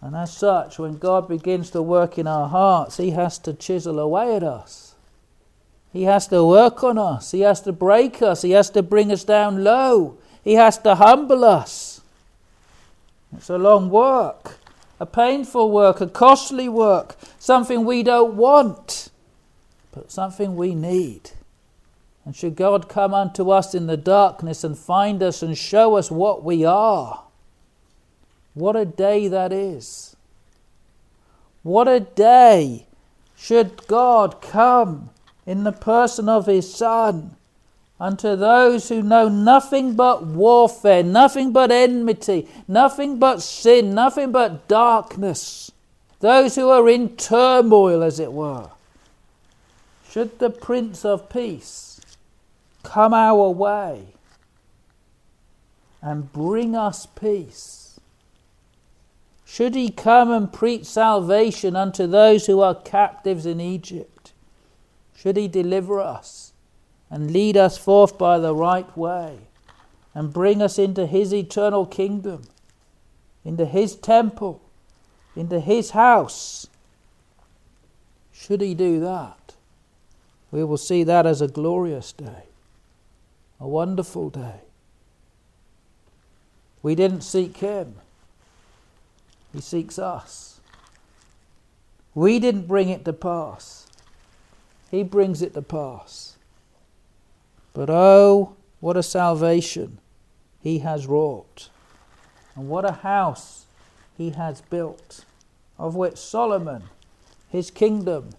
And 0.00 0.16
as 0.16 0.32
such, 0.32 0.78
when 0.78 0.96
God 0.96 1.28
begins 1.28 1.70
to 1.70 1.82
work 1.82 2.18
in 2.18 2.26
our 2.26 2.48
hearts, 2.48 2.96
he 2.96 3.10
has 3.10 3.38
to 3.40 3.52
chisel 3.52 3.98
away 3.98 4.34
at 4.34 4.42
us. 4.42 4.89
He 5.92 6.04
has 6.04 6.28
to 6.28 6.44
work 6.44 6.84
on 6.84 6.98
us. 6.98 7.32
He 7.32 7.40
has 7.40 7.60
to 7.62 7.72
break 7.72 8.22
us. 8.22 8.42
He 8.42 8.52
has 8.52 8.70
to 8.70 8.82
bring 8.82 9.10
us 9.10 9.24
down 9.24 9.64
low. 9.64 10.18
He 10.42 10.54
has 10.54 10.78
to 10.78 10.94
humble 10.94 11.44
us. 11.44 12.00
It's 13.36 13.50
a 13.50 13.58
long 13.58 13.90
work, 13.90 14.58
a 14.98 15.06
painful 15.06 15.70
work, 15.70 16.00
a 16.00 16.06
costly 16.06 16.68
work, 16.68 17.16
something 17.38 17.84
we 17.84 18.02
don't 18.02 18.34
want, 18.34 19.10
but 19.92 20.10
something 20.10 20.56
we 20.56 20.74
need. 20.74 21.30
And 22.24 22.34
should 22.34 22.56
God 22.56 22.88
come 22.88 23.14
unto 23.14 23.50
us 23.50 23.74
in 23.74 23.86
the 23.86 23.96
darkness 23.96 24.64
and 24.64 24.76
find 24.76 25.22
us 25.22 25.42
and 25.42 25.56
show 25.56 25.96
us 25.96 26.10
what 26.10 26.44
we 26.44 26.64
are, 26.64 27.22
what 28.54 28.76
a 28.76 28.84
day 28.84 29.28
that 29.28 29.52
is. 29.52 30.16
What 31.62 31.88
a 31.88 32.00
day 32.00 32.86
should 33.36 33.86
God 33.86 34.40
come 34.40 35.10
in 35.46 35.64
the 35.64 35.72
person 35.72 36.28
of 36.28 36.46
his 36.46 36.72
Son 36.72 37.36
unto 37.98 38.34
those 38.34 38.88
who 38.88 39.02
know 39.02 39.28
nothing 39.28 39.94
but 39.94 40.24
warfare, 40.24 41.02
nothing 41.02 41.52
but 41.52 41.70
enmity, 41.70 42.48
nothing 42.66 43.18
but 43.18 43.42
sin, 43.42 43.94
nothing 43.94 44.32
but 44.32 44.66
darkness, 44.68 45.70
those 46.20 46.54
who 46.54 46.70
are 46.70 46.88
in 46.88 47.14
turmoil, 47.16 48.02
as 48.02 48.18
it 48.18 48.32
were. 48.32 48.70
Should 50.10 50.38
the 50.38 50.50
Prince 50.50 51.04
of 51.04 51.28
Peace 51.28 52.00
come 52.82 53.12
our 53.12 53.50
way 53.50 54.06
and 56.02 56.32
bring 56.32 56.74
us 56.74 57.06
peace, 57.06 58.00
should 59.44 59.74
he 59.74 59.90
come 59.90 60.30
and 60.30 60.52
preach 60.52 60.86
salvation 60.86 61.76
unto 61.76 62.06
those 62.06 62.46
who 62.46 62.60
are 62.60 62.74
captives 62.74 63.46
in 63.46 63.60
Egypt, 63.60 64.09
should 65.20 65.36
He 65.36 65.48
deliver 65.48 66.00
us 66.00 66.52
and 67.10 67.30
lead 67.30 67.56
us 67.56 67.76
forth 67.76 68.16
by 68.16 68.38
the 68.38 68.54
right 68.54 68.96
way 68.96 69.38
and 70.14 70.32
bring 70.32 70.62
us 70.62 70.78
into 70.78 71.06
His 71.06 71.34
eternal 71.34 71.84
kingdom, 71.84 72.42
into 73.44 73.66
His 73.66 73.94
temple, 73.96 74.62
into 75.36 75.60
His 75.60 75.90
house. 75.90 76.68
Should 78.32 78.62
He 78.62 78.74
do 78.74 78.98
that, 79.00 79.54
we 80.50 80.64
will 80.64 80.78
see 80.78 81.04
that 81.04 81.26
as 81.26 81.42
a 81.42 81.48
glorious 81.48 82.12
day, 82.12 82.44
a 83.60 83.68
wonderful 83.68 84.30
day. 84.30 84.60
We 86.82 86.94
didn't 86.94 87.20
seek 87.20 87.58
Him, 87.58 87.96
He 89.52 89.60
seeks 89.60 89.98
us. 89.98 90.60
We 92.14 92.38
didn't 92.38 92.66
bring 92.66 92.88
it 92.88 93.04
to 93.04 93.12
pass. 93.12 93.86
He 94.90 95.02
brings 95.02 95.40
it 95.40 95.54
to 95.54 95.62
pass. 95.62 96.36
But 97.72 97.88
oh, 97.88 98.54
what 98.80 98.96
a 98.96 99.02
salvation 99.02 99.98
he 100.60 100.80
has 100.80 101.06
wrought, 101.06 101.68
and 102.56 102.68
what 102.68 102.84
a 102.84 102.92
house 102.92 103.66
he 104.18 104.30
has 104.30 104.60
built, 104.62 105.24
of 105.78 105.94
which 105.94 106.16
Solomon, 106.16 106.84
his 107.48 107.70
kingdom, 107.70 108.30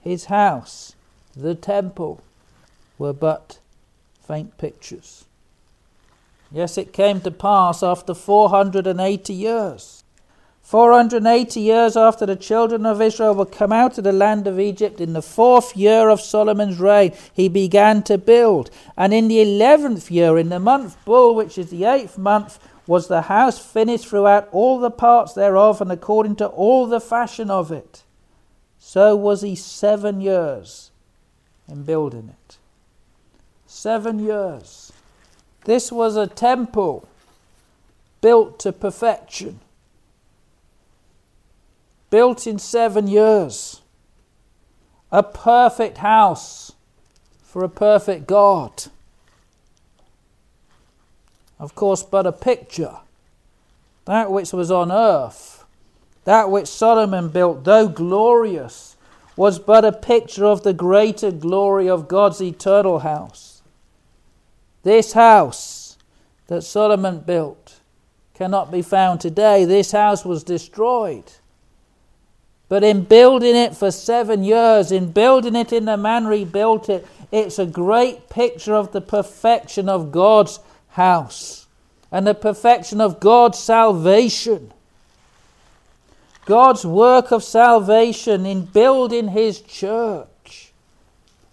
his 0.00 0.26
house, 0.26 0.94
the 1.34 1.54
temple, 1.54 2.20
were 2.98 3.12
but 3.12 3.58
faint 4.26 4.58
pictures. 4.58 5.24
Yes, 6.50 6.78
it 6.78 6.92
came 6.92 7.20
to 7.22 7.30
pass 7.30 7.82
after 7.82 8.14
480 8.14 9.32
years 9.32 10.04
480 10.68 11.60
years 11.60 11.96
after 11.96 12.26
the 12.26 12.36
children 12.36 12.84
of 12.84 13.00
Israel 13.00 13.34
were 13.34 13.46
come 13.46 13.72
out 13.72 13.96
of 13.96 14.04
the 14.04 14.12
land 14.12 14.46
of 14.46 14.60
Egypt, 14.60 15.00
in 15.00 15.14
the 15.14 15.22
fourth 15.22 15.74
year 15.74 16.10
of 16.10 16.20
Solomon's 16.20 16.78
reign, 16.78 17.14
he 17.32 17.48
began 17.48 18.02
to 18.02 18.18
build. 18.18 18.70
And 18.94 19.14
in 19.14 19.28
the 19.28 19.40
eleventh 19.40 20.10
year, 20.10 20.36
in 20.36 20.50
the 20.50 20.60
month 20.60 21.02
Bul, 21.06 21.34
which 21.34 21.56
is 21.56 21.70
the 21.70 21.84
eighth 21.84 22.18
month, 22.18 22.58
was 22.86 23.08
the 23.08 23.22
house 23.22 23.58
finished 23.58 24.08
throughout 24.08 24.46
all 24.52 24.78
the 24.78 24.90
parts 24.90 25.32
thereof, 25.32 25.80
and 25.80 25.90
according 25.90 26.36
to 26.36 26.46
all 26.48 26.86
the 26.86 27.00
fashion 27.00 27.50
of 27.50 27.72
it. 27.72 28.02
So 28.78 29.16
was 29.16 29.40
he 29.40 29.54
seven 29.54 30.20
years 30.20 30.90
in 31.66 31.84
building 31.84 32.28
it. 32.28 32.58
Seven 33.66 34.18
years. 34.18 34.92
This 35.64 35.90
was 35.90 36.14
a 36.14 36.26
temple 36.26 37.08
built 38.20 38.58
to 38.58 38.72
perfection 38.74 39.60
built 42.10 42.46
in 42.46 42.58
seven 42.58 43.06
years, 43.06 43.80
a 45.10 45.22
perfect 45.22 45.98
house 45.98 46.72
for 47.42 47.64
a 47.64 47.68
perfect 47.68 48.26
God. 48.26 48.84
Of 51.58 51.74
course, 51.74 52.02
but 52.02 52.26
a 52.26 52.32
picture. 52.32 52.96
That 54.04 54.30
which 54.30 54.52
was 54.52 54.70
on 54.70 54.92
earth, 54.92 55.64
that 56.24 56.50
which 56.50 56.68
Solomon 56.68 57.28
built, 57.28 57.64
though 57.64 57.88
glorious, 57.88 58.96
was 59.36 59.58
but 59.58 59.84
a 59.84 59.92
picture 59.92 60.44
of 60.44 60.62
the 60.62 60.72
greater 60.72 61.30
glory 61.30 61.88
of 61.88 62.08
God's 62.08 62.40
eternal 62.40 63.00
house. 63.00 63.62
This 64.82 65.12
house 65.12 65.96
that 66.48 66.62
Solomon 66.62 67.20
built 67.20 67.80
cannot 68.34 68.70
be 68.70 68.82
found 68.82 69.20
today. 69.20 69.64
This 69.64 69.92
house 69.92 70.24
was 70.24 70.42
destroyed. 70.42 71.32
But 72.68 72.84
in 72.84 73.04
building 73.04 73.56
it 73.56 73.76
for 73.76 73.90
seven 73.90 74.44
years, 74.44 74.92
in 74.92 75.12
building 75.12 75.56
it 75.56 75.72
in 75.72 75.86
the 75.86 75.96
manner 75.96 76.32
he 76.32 76.44
built 76.44 76.88
it, 76.88 77.06
it's 77.32 77.58
a 77.58 77.66
great 77.66 78.28
picture 78.28 78.74
of 78.74 78.92
the 78.92 79.00
perfection 79.00 79.88
of 79.88 80.12
God's 80.12 80.60
house 80.90 81.66
and 82.10 82.26
the 82.26 82.34
perfection 82.34 83.00
of 83.00 83.20
God's 83.20 83.58
salvation. 83.58 84.72
God's 86.44 86.84
work 86.84 87.30
of 87.30 87.44
salvation 87.44 88.46
in 88.46 88.64
building 88.64 89.28
his 89.28 89.60
church, 89.60 90.72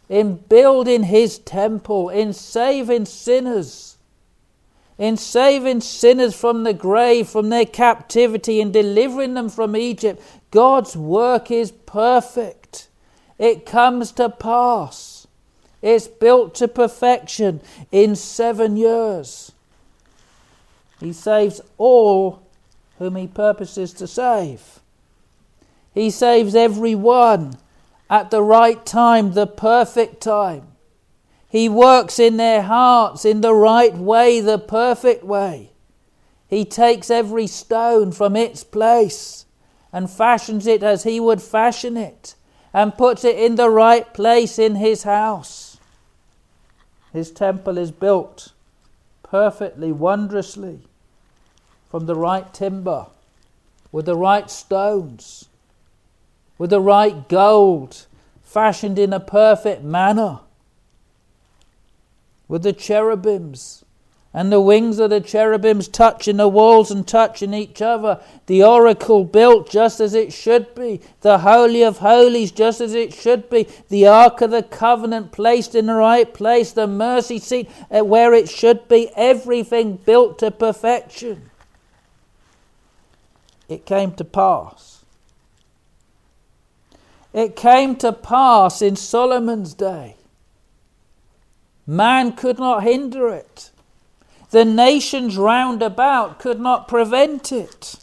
in 0.08 0.36
building 0.36 1.04
his 1.04 1.40
temple, 1.40 2.10
in 2.10 2.32
saving 2.32 3.06
sinners, 3.06 3.98
in 4.98 5.18
saving 5.18 5.82
sinners 5.82 6.34
from 6.34 6.64
the 6.64 6.74
grave, 6.74 7.28
from 7.28 7.50
their 7.50 7.66
captivity, 7.66 8.62
in 8.62 8.72
delivering 8.72 9.34
them 9.34 9.50
from 9.50 9.76
Egypt. 9.76 10.22
God's 10.56 10.96
work 10.96 11.52
is 11.52 11.74
perfect. 11.74 12.88
It 13.38 13.66
comes 13.66 14.14
to 14.14 14.30
pass. 14.30 15.28
It's 15.82 16.08
built 16.08 16.56
to 16.56 16.70
perfection 16.70 17.60
in 17.92 18.16
seven 18.16 18.78
years. 18.78 19.52
He 21.02 21.12
saves 21.12 21.60
all 21.78 22.42
whom 23.00 23.18
he 23.18 23.28
purposes 23.28 23.92
to 23.96 24.08
save. 24.08 24.80
He 25.94 26.10
saves 26.10 26.56
every 26.56 26.96
one 26.96 27.58
at 28.10 28.32
the 28.32 28.42
right 28.42 28.86
time, 28.86 29.34
the 29.34 29.48
perfect 29.48 30.22
time. 30.22 30.68
He 31.50 31.68
works 31.68 32.18
in 32.18 32.38
their 32.38 32.62
hearts 32.62 33.26
in 33.26 33.42
the 33.42 33.54
right 33.54 33.94
way, 33.94 34.40
the 34.40 34.60
perfect 34.60 35.26
way. 35.26 35.72
He 36.48 36.64
takes 36.64 37.12
every 37.12 37.48
stone 37.48 38.14
from 38.14 38.38
its 38.38 38.64
place 38.64 39.45
and 39.96 40.12
fashions 40.12 40.68
it 40.68 40.84
as 40.84 41.04
he 41.04 41.22
would 41.22 41.42
fashion 41.42 41.96
it 41.96 42.36
and 42.74 42.98
puts 42.98 43.24
it 43.24 43.40
in 43.40 43.56
the 43.56 43.70
right 43.70 44.14
place 44.14 44.60
in 44.60 44.76
his 44.76 45.04
house. 45.04 45.78
His 47.14 47.32
temple 47.32 47.78
is 47.78 47.92
built 47.92 48.52
perfectly, 49.24 49.94
wondrously 49.94 50.82
from 51.90 52.08
the 52.08 52.16
right 52.16 52.54
timber, 52.54 53.08
with 53.94 54.06
the 54.06 54.18
right 54.18 54.52
stones, 54.52 55.46
with 56.58 56.72
the 56.72 56.82
right 56.82 57.30
gold, 57.30 58.06
fashioned 58.44 59.00
in 59.00 59.14
a 59.14 59.20
perfect 59.22 59.82
manner, 59.82 60.42
with 62.50 62.64
the 62.64 62.74
cherubims 62.74 63.85
and 64.36 64.52
the 64.52 64.62
wings 64.62 65.00
of 65.00 65.10
the 65.10 65.20
cherubims 65.20 65.88
touching 65.88 66.38
the 66.38 66.48
walls 66.48 66.92
and 66.92 67.08
touching 67.08 67.56
each 67.56 67.82
other, 67.82 68.22
the 68.46 68.64
oracle 68.64 69.24
built 69.24 69.68
just 69.68 70.00
as 70.00 70.14
it 70.14 70.32
should 70.32 70.76
be, 70.76 71.02
the 71.22 71.40
Holy 71.40 71.82
of 71.82 71.98
Holies 71.98 72.52
just 72.52 72.82
as 72.82 72.94
it 72.94 73.16
should 73.16 73.50
be, 73.50 73.68
the 73.90 74.06
Ark 74.06 74.42
of 74.42 74.52
the 74.52 74.62
Covenant 74.62 75.32
placed 75.32 75.74
in 75.74 75.88
the 75.88 75.96
right 75.96 76.32
place, 76.32 76.72
the 76.72 76.86
mercy 76.86 77.40
seat 77.40 77.68
eh, 77.90 78.02
where 78.02 78.36
it 78.36 78.48
should 78.48 78.88
be, 78.88 79.10
everything 79.16 79.96
built 79.96 80.38
to 80.38 80.52
perfection 80.52 81.50
it 83.68 83.86
came 83.86 84.12
to 84.14 84.24
pass. 84.24 85.04
It 87.34 87.56
came 87.56 87.96
to 87.98 88.14
pass 88.14 88.82
in 88.82 88.96
Solomon's 88.96 89.74
day. 89.74 90.16
Man 91.88 92.32
could 92.32 92.60
not 92.60 92.84
hinder 92.84 93.28
it. 93.28 93.72
The 94.56 94.64
nations 94.64 95.36
round 95.36 95.82
about 95.82 96.40
could 96.40 96.62
not 96.62 96.88
prevent 96.88 97.52
it. 97.52 97.98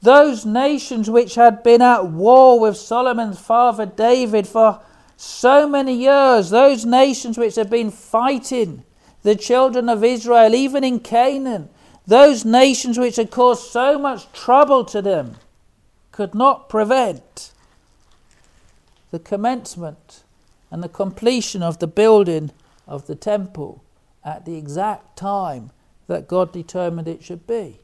Those 0.00 0.46
nations 0.46 1.10
which 1.10 1.34
had 1.34 1.62
been 1.62 1.82
at 1.82 2.06
war 2.06 2.58
with 2.58 2.78
Solomon's 2.78 3.38
father 3.38 3.84
David 3.84 4.46
for 4.46 4.80
so 5.18 5.68
many 5.68 5.92
years, 5.92 6.48
those 6.48 6.86
nations 6.86 7.36
which 7.36 7.56
had 7.56 7.68
been 7.68 7.90
fighting 7.90 8.82
the 9.22 9.36
children 9.36 9.90
of 9.90 10.02
Israel, 10.02 10.54
even 10.54 10.84
in 10.84 11.00
Canaan, 11.00 11.68
those 12.06 12.46
nations 12.46 12.98
which 12.98 13.16
had 13.16 13.30
caused 13.30 13.70
so 13.70 13.98
much 13.98 14.32
trouble 14.32 14.86
to 14.86 15.02
them 15.02 15.36
could 16.12 16.34
not 16.34 16.70
prevent 16.70 17.52
the 19.10 19.18
commencement 19.18 20.22
and 20.70 20.82
the 20.82 20.88
completion 20.88 21.62
of 21.62 21.78
the 21.78 21.86
building 21.86 22.52
of 22.86 23.06
the 23.06 23.14
temple 23.14 23.82
at 24.28 24.44
the 24.44 24.56
exact 24.56 25.16
time 25.16 25.70
that 26.06 26.28
God 26.28 26.52
determined 26.52 27.08
it 27.08 27.24
should 27.24 27.46
be. 27.46 27.80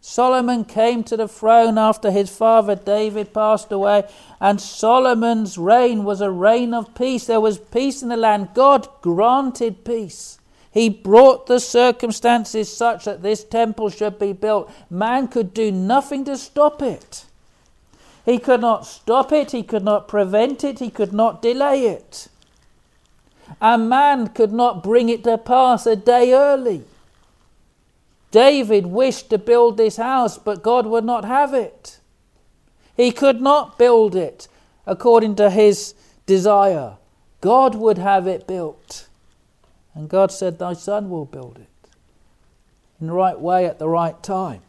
Solomon 0.00 0.64
came 0.64 1.04
to 1.04 1.16
the 1.16 1.28
throne 1.28 1.78
after 1.78 2.10
his 2.10 2.30
father 2.30 2.74
David 2.74 3.32
passed 3.32 3.70
away, 3.70 4.04
and 4.40 4.60
Solomon's 4.60 5.56
reign 5.56 6.04
was 6.04 6.20
a 6.20 6.30
reign 6.30 6.74
of 6.74 6.94
peace. 6.94 7.26
There 7.26 7.40
was 7.40 7.58
peace 7.58 8.02
in 8.02 8.08
the 8.08 8.16
land. 8.16 8.48
God 8.54 8.88
granted 9.02 9.84
peace. 9.84 10.38
He 10.72 10.88
brought 10.88 11.46
the 11.46 11.60
circumstances 11.60 12.74
such 12.74 13.04
that 13.04 13.22
this 13.22 13.44
temple 13.44 13.90
should 13.90 14.18
be 14.18 14.32
built. 14.32 14.72
Man 14.88 15.28
could 15.28 15.52
do 15.52 15.70
nothing 15.70 16.24
to 16.24 16.36
stop 16.36 16.80
it. 16.82 17.24
He 18.24 18.38
could 18.38 18.60
not 18.60 18.86
stop 18.86 19.32
it, 19.32 19.50
he 19.50 19.62
could 19.62 19.84
not 19.84 20.08
prevent 20.08 20.64
it, 20.64 20.78
he 20.78 20.90
could 20.90 21.12
not 21.12 21.42
delay 21.42 21.86
it. 21.86 22.28
And 23.60 23.88
man 23.88 24.28
could 24.28 24.52
not 24.52 24.82
bring 24.82 25.08
it 25.08 25.24
to 25.24 25.38
pass 25.38 25.86
a 25.86 25.96
day 25.96 26.32
early. 26.32 26.84
David 28.30 28.86
wished 28.86 29.30
to 29.30 29.38
build 29.38 29.76
this 29.76 29.96
house, 29.96 30.38
but 30.38 30.62
God 30.62 30.86
would 30.86 31.04
not 31.04 31.24
have 31.24 31.52
it. 31.54 31.98
He 32.96 33.10
could 33.10 33.40
not 33.40 33.78
build 33.78 34.14
it 34.14 34.46
according 34.86 35.36
to 35.36 35.50
his 35.50 35.94
desire. 36.26 36.96
God 37.40 37.74
would 37.74 37.98
have 37.98 38.26
it 38.26 38.46
built. 38.46 39.08
And 39.94 40.08
God 40.08 40.30
said, 40.30 40.58
Thy 40.58 40.74
son 40.74 41.10
will 41.10 41.24
build 41.24 41.58
it 41.58 41.88
in 43.00 43.06
the 43.06 43.12
right 43.12 43.38
way 43.40 43.66
at 43.66 43.78
the 43.78 43.88
right 43.88 44.22
time. 44.22 44.60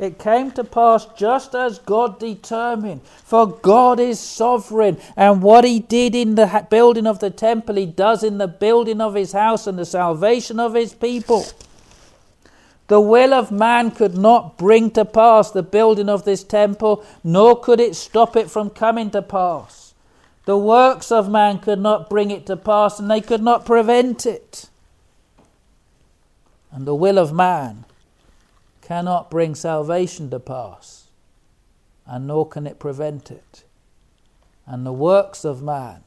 It 0.00 0.18
came 0.18 0.50
to 0.52 0.64
pass 0.64 1.04
just 1.14 1.54
as 1.54 1.78
God 1.78 2.18
determined, 2.18 3.02
for 3.22 3.46
God 3.46 4.00
is 4.00 4.18
sovereign, 4.18 4.96
and 5.14 5.42
what 5.42 5.64
He 5.64 5.78
did 5.78 6.14
in 6.14 6.36
the 6.36 6.66
building 6.70 7.06
of 7.06 7.18
the 7.18 7.28
temple, 7.28 7.76
He 7.76 7.84
does 7.84 8.24
in 8.24 8.38
the 8.38 8.48
building 8.48 9.02
of 9.02 9.14
His 9.14 9.32
house 9.32 9.66
and 9.66 9.78
the 9.78 9.84
salvation 9.84 10.58
of 10.58 10.72
His 10.72 10.94
people. 10.94 11.44
The 12.86 12.98
will 12.98 13.34
of 13.34 13.52
man 13.52 13.90
could 13.90 14.16
not 14.16 14.56
bring 14.56 14.90
to 14.92 15.04
pass 15.04 15.50
the 15.50 15.62
building 15.62 16.08
of 16.08 16.24
this 16.24 16.44
temple, 16.44 17.04
nor 17.22 17.60
could 17.60 17.78
it 17.78 17.94
stop 17.94 18.36
it 18.36 18.50
from 18.50 18.70
coming 18.70 19.10
to 19.10 19.20
pass. 19.20 19.92
The 20.46 20.56
works 20.56 21.12
of 21.12 21.30
man 21.30 21.58
could 21.58 21.78
not 21.78 22.08
bring 22.08 22.30
it 22.30 22.46
to 22.46 22.56
pass, 22.56 22.98
and 22.98 23.10
they 23.10 23.20
could 23.20 23.42
not 23.42 23.66
prevent 23.66 24.24
it. 24.24 24.70
And 26.72 26.86
the 26.86 26.94
will 26.94 27.18
of 27.18 27.34
man 27.34 27.84
cannot 28.90 29.30
bring 29.30 29.54
salvation 29.54 30.28
to 30.30 30.40
pass, 30.40 31.10
and 32.06 32.26
nor 32.26 32.44
can 32.44 32.66
it 32.66 32.80
prevent 32.80 33.30
it. 33.30 33.62
And 34.66 34.84
the 34.84 34.92
works 34.92 35.44
of 35.44 35.62
man 35.62 36.02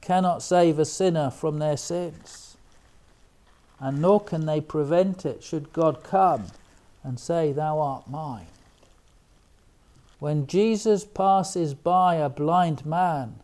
cannot 0.00 0.42
save 0.42 0.80
a 0.80 0.84
sinner 0.84 1.30
from 1.30 1.60
their 1.60 1.76
sins, 1.76 2.56
and 3.78 4.02
nor 4.02 4.20
can 4.20 4.44
they 4.44 4.60
prevent 4.60 5.24
it 5.24 5.44
should 5.44 5.72
God 5.72 6.02
come 6.02 6.46
and 7.04 7.20
say, 7.20 7.52
Thou 7.52 7.78
art 7.78 8.10
mine. 8.10 8.48
When 10.18 10.48
Jesus 10.48 11.04
passes 11.04 11.74
by 11.74 12.16
a 12.16 12.28
blind 12.28 12.84
man, 12.84 13.36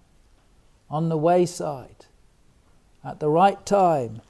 on 0.90 1.08
the 1.08 1.16
wayside, 1.16 2.06
at 3.04 3.20
the 3.20 3.30
right 3.30 3.64
time, 3.64 4.22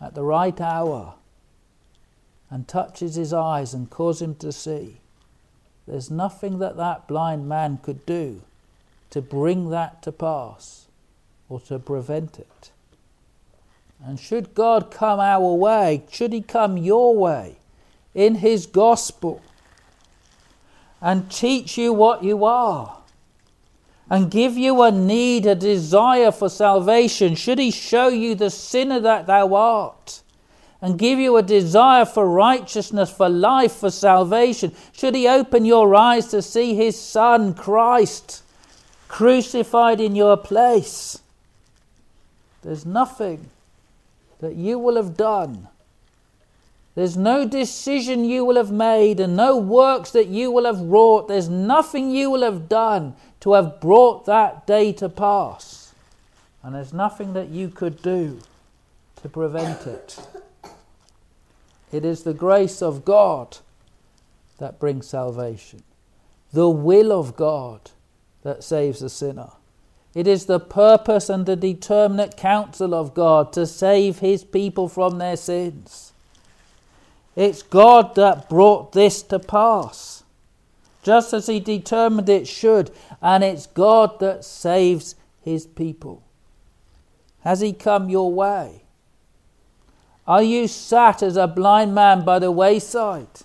at 0.00 0.16
the 0.16 0.24
right 0.24 0.60
hour, 0.60 1.14
and 2.54 2.68
touches 2.68 3.16
his 3.16 3.32
eyes 3.32 3.74
and 3.74 3.90
causes 3.90 4.22
him 4.22 4.34
to 4.36 4.52
see. 4.52 4.98
There's 5.88 6.08
nothing 6.08 6.60
that 6.60 6.76
that 6.76 7.08
blind 7.08 7.48
man 7.48 7.80
could 7.82 8.06
do 8.06 8.42
to 9.10 9.20
bring 9.20 9.70
that 9.70 10.02
to 10.02 10.12
pass 10.12 10.86
or 11.48 11.58
to 11.62 11.80
prevent 11.80 12.38
it. 12.38 12.70
And 14.06 14.20
should 14.20 14.54
God 14.54 14.92
come 14.92 15.18
our 15.18 15.52
way, 15.52 16.04
should 16.12 16.32
He 16.32 16.42
come 16.42 16.76
your 16.76 17.16
way 17.16 17.56
in 18.14 18.36
His 18.36 18.66
gospel 18.66 19.42
and 21.02 21.28
teach 21.32 21.76
you 21.76 21.92
what 21.92 22.22
you 22.22 22.44
are, 22.44 22.98
and 24.08 24.30
give 24.30 24.56
you 24.56 24.80
a 24.80 24.92
need, 24.92 25.44
a 25.44 25.56
desire 25.56 26.30
for 26.30 26.48
salvation, 26.48 27.34
should 27.34 27.58
he 27.58 27.72
show 27.72 28.06
you 28.06 28.36
the 28.36 28.48
sinner 28.48 29.00
that 29.00 29.26
thou 29.26 29.54
art, 29.54 30.22
and 30.84 30.98
give 30.98 31.18
you 31.18 31.38
a 31.38 31.42
desire 31.42 32.04
for 32.04 32.28
righteousness, 32.28 33.10
for 33.10 33.26
life, 33.26 33.72
for 33.72 33.90
salvation, 33.90 34.70
should 34.92 35.14
he 35.14 35.26
open 35.26 35.64
your 35.64 35.94
eyes 35.94 36.26
to 36.26 36.42
see 36.42 36.74
his 36.74 37.00
Son, 37.00 37.54
Christ, 37.54 38.42
crucified 39.08 39.98
in 39.98 40.14
your 40.14 40.36
place, 40.36 41.22
there's 42.62 42.84
nothing 42.84 43.48
that 44.40 44.56
you 44.56 44.78
will 44.78 44.96
have 44.96 45.16
done. 45.16 45.68
There's 46.94 47.16
no 47.16 47.48
decision 47.48 48.26
you 48.26 48.44
will 48.44 48.56
have 48.56 48.70
made 48.70 49.20
and 49.20 49.34
no 49.34 49.56
works 49.56 50.10
that 50.10 50.26
you 50.26 50.50
will 50.50 50.66
have 50.66 50.82
wrought. 50.82 51.28
There's 51.28 51.48
nothing 51.48 52.10
you 52.10 52.30
will 52.30 52.42
have 52.42 52.68
done 52.68 53.16
to 53.40 53.54
have 53.54 53.80
brought 53.80 54.26
that 54.26 54.66
day 54.66 54.92
to 54.92 55.08
pass. 55.08 55.94
And 56.62 56.74
there's 56.74 56.92
nothing 56.92 57.32
that 57.32 57.48
you 57.48 57.70
could 57.70 58.02
do 58.02 58.42
to 59.22 59.30
prevent 59.30 59.86
it. 59.86 60.20
It 61.94 62.04
is 62.04 62.24
the 62.24 62.34
grace 62.34 62.82
of 62.82 63.04
God 63.04 63.58
that 64.58 64.80
brings 64.80 65.06
salvation. 65.08 65.82
the 66.54 66.70
will 66.70 67.12
of 67.12 67.36
God 67.36 67.90
that 68.44 68.64
saves 68.64 69.02
a 69.02 69.10
sinner. 69.10 69.50
It 70.14 70.28
is 70.28 70.46
the 70.46 70.60
purpose 70.60 71.28
and 71.28 71.44
the 71.44 71.56
determinate 71.56 72.36
counsel 72.36 72.94
of 72.94 73.12
God 73.14 73.52
to 73.54 73.66
save 73.66 74.20
his 74.20 74.44
people 74.44 74.88
from 74.88 75.18
their 75.18 75.36
sins. 75.36 76.12
It's 77.34 77.62
God 77.62 78.14
that 78.14 78.48
brought 78.48 78.92
this 78.92 79.22
to 79.24 79.40
pass, 79.40 80.22
just 81.02 81.34
as 81.34 81.48
he 81.48 81.60
determined 81.60 82.28
it 82.28 82.46
should, 82.48 82.92
and 83.20 83.44
it's 83.44 83.66
God 83.66 84.20
that 84.20 84.44
saves 84.44 85.16
his 85.42 85.66
people. 85.66 86.22
Has 87.40 87.60
he 87.60 87.72
come 87.72 88.08
your 88.08 88.32
way? 88.32 88.83
Are 90.26 90.42
you 90.42 90.68
sat 90.68 91.22
as 91.22 91.36
a 91.36 91.46
blind 91.46 91.94
man 91.94 92.24
by 92.24 92.38
the 92.38 92.50
wayside? 92.50 93.42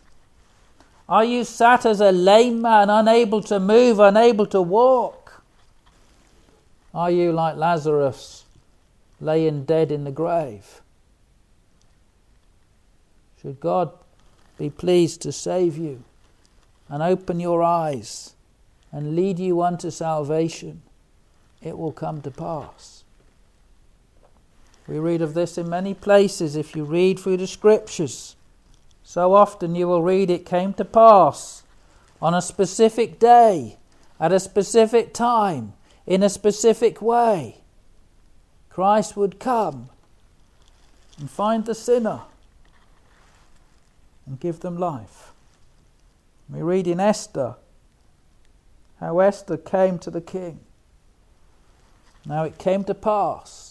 Are 1.08 1.26
you 1.26 1.44
sat 1.44 1.86
as 1.86 2.00
a 2.00 2.12
lame 2.12 2.62
man, 2.62 2.90
unable 2.90 3.42
to 3.44 3.60
move, 3.60 4.00
unable 4.00 4.46
to 4.48 4.62
walk? 4.62 5.44
Are 6.94 7.12
you 7.12 7.32
like 7.32 7.58
Lazarus, 7.58 8.46
laying 9.20 9.66
dead 9.66 9.92
in 9.92 10.04
the 10.04 10.12
grave? 10.12 10.82
Should 13.42 13.60
God 13.60 13.92
be 14.58 14.70
pleased 14.70 15.22
to 15.22 15.32
save 15.32 15.78
you 15.78 16.04
and 16.90 17.02
open 17.02 17.40
your 17.40 17.64
eyes 17.64 18.34
and 18.92 19.16
lead 19.16 19.40
you 19.40 19.62
unto 19.62 19.92
salvation, 19.92 20.82
it 21.62 21.78
will 21.78 21.92
come 21.92 22.22
to 22.22 22.32
pass. 22.32 22.99
We 24.90 24.98
read 24.98 25.22
of 25.22 25.36
this 25.36 25.60
in 25.60 25.70
many 25.70 25.94
places 25.94 26.56
if 26.56 26.76
you 26.76 26.84
read 26.84 27.20
through 27.20 27.38
the 27.38 27.46
scriptures. 27.46 28.36
So 29.04 29.36
often 29.36 29.76
you 29.76 29.88
will 29.88 30.02
read 30.02 30.32
it 30.32 30.48
came 30.48 30.74
to 30.74 30.84
pass 30.84 31.62
on 32.20 32.34
a 32.34 32.42
specific 32.42 33.20
day, 33.20 33.78
at 34.20 34.32
a 34.32 34.40
specific 34.40 35.14
time, 35.14 35.74
in 36.08 36.24
a 36.24 36.30
specific 36.30 37.04
way. 37.04 37.58
Christ 38.70 39.16
would 39.16 39.40
come 39.40 39.90
and 41.20 41.30
find 41.30 41.66
the 41.66 41.76
sinner 41.76 42.22
and 44.26 44.40
give 44.40 44.62
them 44.62 44.76
life. 44.76 45.34
We 46.50 46.64
read 46.64 46.88
in 46.88 47.00
Esther 47.00 47.58
how 49.00 49.20
Esther 49.20 49.58
came 49.58 50.00
to 50.00 50.10
the 50.10 50.20
king. 50.20 50.62
Now 52.26 52.44
it 52.44 52.58
came 52.58 52.84
to 52.86 52.96
pass 52.96 53.69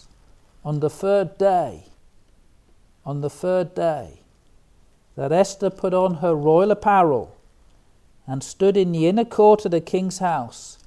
on 0.65 0.81
the 0.81 0.91
third 0.91 1.39
day, 1.39 1.85
on 3.05 3.21
the 3.21 3.31
third 3.31 3.75
day, 3.75 4.21
that 5.17 5.33
Esther 5.33 5.71
put 5.71 5.95
on 5.95 6.17
her 6.17 6.35
royal 6.35 6.71
apparel 6.71 7.37
and 8.27 8.45
stood 8.45 8.77
in 8.77 8.93
the 8.93 9.07
inner 9.07 9.25
court 9.25 9.65
of 9.65 9.71
the 9.71 9.81
king's 9.81 10.19
house, 10.19 10.79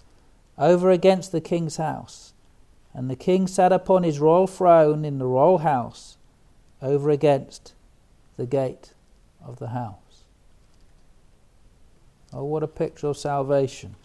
over 0.57 0.91
against 0.91 1.31
the 1.31 1.41
king's 1.41 1.77
house. 1.77 2.33
And 2.93 3.09
the 3.09 3.15
king 3.15 3.47
sat 3.47 3.71
upon 3.71 4.03
his 4.03 4.19
royal 4.19 4.47
throne 4.47 5.03
in 5.03 5.17
the 5.17 5.25
royal 5.25 5.59
house, 5.59 6.17
over 6.81 7.09
against 7.09 7.73
the 8.37 8.45
gate 8.45 8.93
of 9.45 9.59
the 9.59 9.69
house. 9.69 9.95
Oh, 12.31 12.45
what 12.45 12.63
a 12.63 12.67
picture 12.67 13.07
of 13.07 13.17
salvation. 13.17 13.95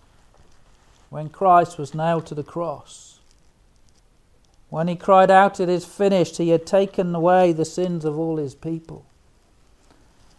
When 1.11 1.29
Christ 1.29 1.79
was 1.79 1.95
nailed 1.95 2.27
to 2.27 2.35
the 2.35 2.43
cross, 2.43 3.06
when 4.69 4.89
he 4.89 4.97
cried 4.97 5.31
out, 5.31 5.61
It 5.61 5.69
is 5.69 5.85
finished, 5.85 6.39
he 6.39 6.51
had 6.51 6.67
taken 6.67 7.15
away 7.15 7.53
the 7.53 7.65
sins 7.65 8.05
of 8.05 8.19
all 8.19 8.37
his 8.37 8.55
people. 8.55 9.07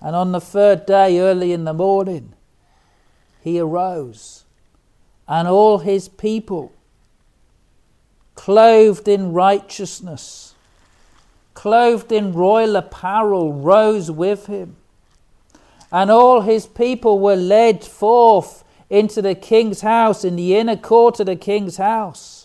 And 0.01 0.15
on 0.15 0.31
the 0.31 0.41
third 0.41 0.85
day, 0.85 1.19
early 1.19 1.53
in 1.53 1.63
the 1.63 1.73
morning, 1.73 2.33
he 3.41 3.59
arose, 3.59 4.43
and 5.27 5.47
all 5.47 5.79
his 5.79 6.07
people, 6.09 6.71
clothed 8.35 9.07
in 9.07 9.33
righteousness, 9.33 10.53
clothed 11.53 12.11
in 12.11 12.33
royal 12.33 12.75
apparel, 12.75 13.53
rose 13.53 14.11
with 14.11 14.45
him. 14.45 14.75
And 15.91 16.11
all 16.11 16.41
his 16.41 16.67
people 16.67 17.19
were 17.19 17.35
led 17.35 17.83
forth 17.83 18.63
into 18.89 19.21
the 19.21 19.33
king's 19.33 19.81
house, 19.81 20.23
in 20.23 20.35
the 20.35 20.55
inner 20.55 20.75
court 20.75 21.19
of 21.19 21.25
the 21.25 21.35
king's 21.35 21.77
house. 21.77 22.36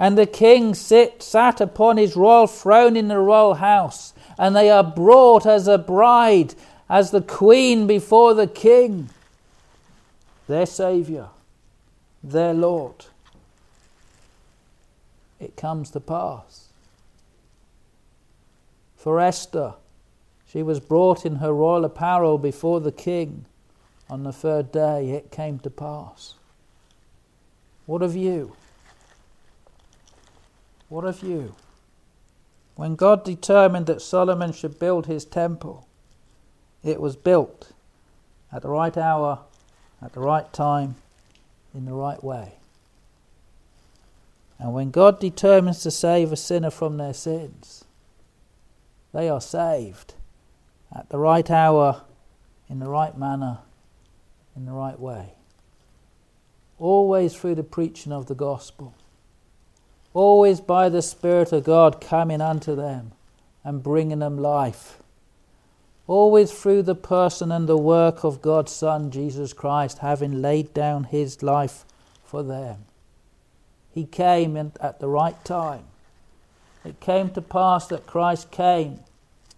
And 0.00 0.16
the 0.16 0.26
king 0.26 0.74
sit, 0.74 1.22
sat 1.22 1.60
upon 1.60 1.98
his 1.98 2.16
royal 2.16 2.46
throne 2.46 2.96
in 2.96 3.08
the 3.08 3.18
royal 3.18 3.56
house, 3.56 4.14
and 4.38 4.56
they 4.56 4.70
are 4.70 4.82
brought 4.82 5.44
as 5.44 5.68
a 5.68 5.76
bride, 5.76 6.54
as 6.88 7.10
the 7.10 7.20
queen 7.20 7.86
before 7.86 8.32
the 8.32 8.46
king, 8.46 9.10
their 10.48 10.64
Saviour, 10.64 11.28
their 12.24 12.54
Lord. 12.54 13.04
It 15.38 15.54
comes 15.54 15.90
to 15.90 16.00
pass. 16.00 16.68
For 18.96 19.20
Esther, 19.20 19.74
she 20.48 20.62
was 20.62 20.80
brought 20.80 21.26
in 21.26 21.36
her 21.36 21.52
royal 21.52 21.84
apparel 21.84 22.38
before 22.38 22.80
the 22.80 22.90
king. 22.90 23.44
On 24.08 24.24
the 24.24 24.32
third 24.32 24.72
day, 24.72 25.10
it 25.10 25.30
came 25.30 25.58
to 25.58 25.70
pass. 25.70 26.34
What 27.84 28.00
of 28.00 28.16
you? 28.16 28.56
What 30.90 31.04
of 31.04 31.22
you? 31.22 31.54
When 32.74 32.96
God 32.96 33.22
determined 33.24 33.86
that 33.86 34.02
Solomon 34.02 34.52
should 34.52 34.80
build 34.80 35.06
his 35.06 35.24
temple, 35.24 35.86
it 36.82 37.00
was 37.00 37.14
built 37.14 37.70
at 38.52 38.62
the 38.62 38.70
right 38.70 38.96
hour, 38.96 39.38
at 40.02 40.14
the 40.14 40.20
right 40.20 40.52
time, 40.52 40.96
in 41.72 41.84
the 41.84 41.92
right 41.92 42.22
way. 42.24 42.54
And 44.58 44.74
when 44.74 44.90
God 44.90 45.20
determines 45.20 45.80
to 45.84 45.92
save 45.92 46.32
a 46.32 46.36
sinner 46.36 46.70
from 46.70 46.96
their 46.96 47.14
sins, 47.14 47.84
they 49.14 49.28
are 49.28 49.40
saved 49.40 50.14
at 50.94 51.08
the 51.08 51.18
right 51.18 51.48
hour, 51.48 52.02
in 52.68 52.80
the 52.80 52.90
right 52.90 53.16
manner, 53.16 53.58
in 54.56 54.66
the 54.66 54.72
right 54.72 54.98
way. 54.98 55.34
Always 56.80 57.36
through 57.36 57.54
the 57.54 57.62
preaching 57.62 58.10
of 58.10 58.26
the 58.26 58.34
gospel 58.34 58.94
always 60.12 60.60
by 60.60 60.88
the 60.88 61.02
Spirit 61.02 61.52
of 61.52 61.64
God 61.64 62.00
coming 62.00 62.40
unto 62.40 62.74
them 62.74 63.12
and 63.64 63.82
bringing 63.82 64.18
them 64.20 64.38
life. 64.38 64.98
Always 66.06 66.50
through 66.50 66.82
the 66.82 66.94
person 66.94 67.52
and 67.52 67.68
the 67.68 67.76
work 67.76 68.24
of 68.24 68.42
God's 68.42 68.72
Son, 68.72 69.10
Jesus 69.10 69.52
Christ, 69.52 69.98
having 69.98 70.42
laid 70.42 70.74
down 70.74 71.04
his 71.04 71.42
life 71.42 71.84
for 72.24 72.42
them. 72.42 72.84
He 73.92 74.04
came 74.04 74.56
at 74.56 74.98
the 74.98 75.08
right 75.08 75.42
time. 75.44 75.84
It 76.84 77.00
came 77.00 77.30
to 77.30 77.42
pass 77.42 77.86
that 77.88 78.06
Christ 78.06 78.50
came 78.50 79.00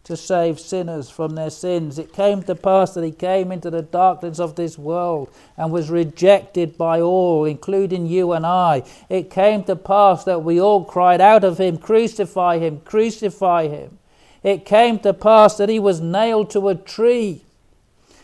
to 0.05 0.17
save 0.17 0.59
sinners 0.59 1.09
from 1.09 1.35
their 1.35 1.51
sins. 1.51 1.99
It 1.99 2.13
came 2.13 2.43
to 2.45 2.55
pass 2.55 2.95
that 2.95 3.05
he 3.05 3.13
came 3.13 3.53
into 3.53 3.71
the 3.71 3.83
darkness 3.83 4.41
of 4.41 4.57
this 4.57 4.77
world 4.77 5.33
and 5.57 5.71
was 5.71 5.91
rejected 5.91 6.77
by 6.77 7.01
all, 7.01 7.45
including 7.45 8.07
you 8.07 8.33
and 8.33 8.45
I. 8.45 8.83
It 9.09 9.31
came 9.31 9.63
to 9.65 9.77
pass 9.77 10.25
that 10.25 10.43
we 10.43 10.61
all 10.61 10.85
cried 10.85 11.21
out 11.21 11.45
of 11.45 11.59
him, 11.59 11.79
Crucify 11.79 12.59
him, 12.59 12.81
crucify 12.81 13.69
him. 13.69 13.99
It 14.43 14.65
came 14.65 14.99
to 15.01 15.15
pass 15.15 15.57
that 15.57 15.69
he 15.69 15.79
was 15.79 16.01
nailed 16.01 16.51
to 16.51 16.69
a 16.69 16.75
tree. 16.75 17.45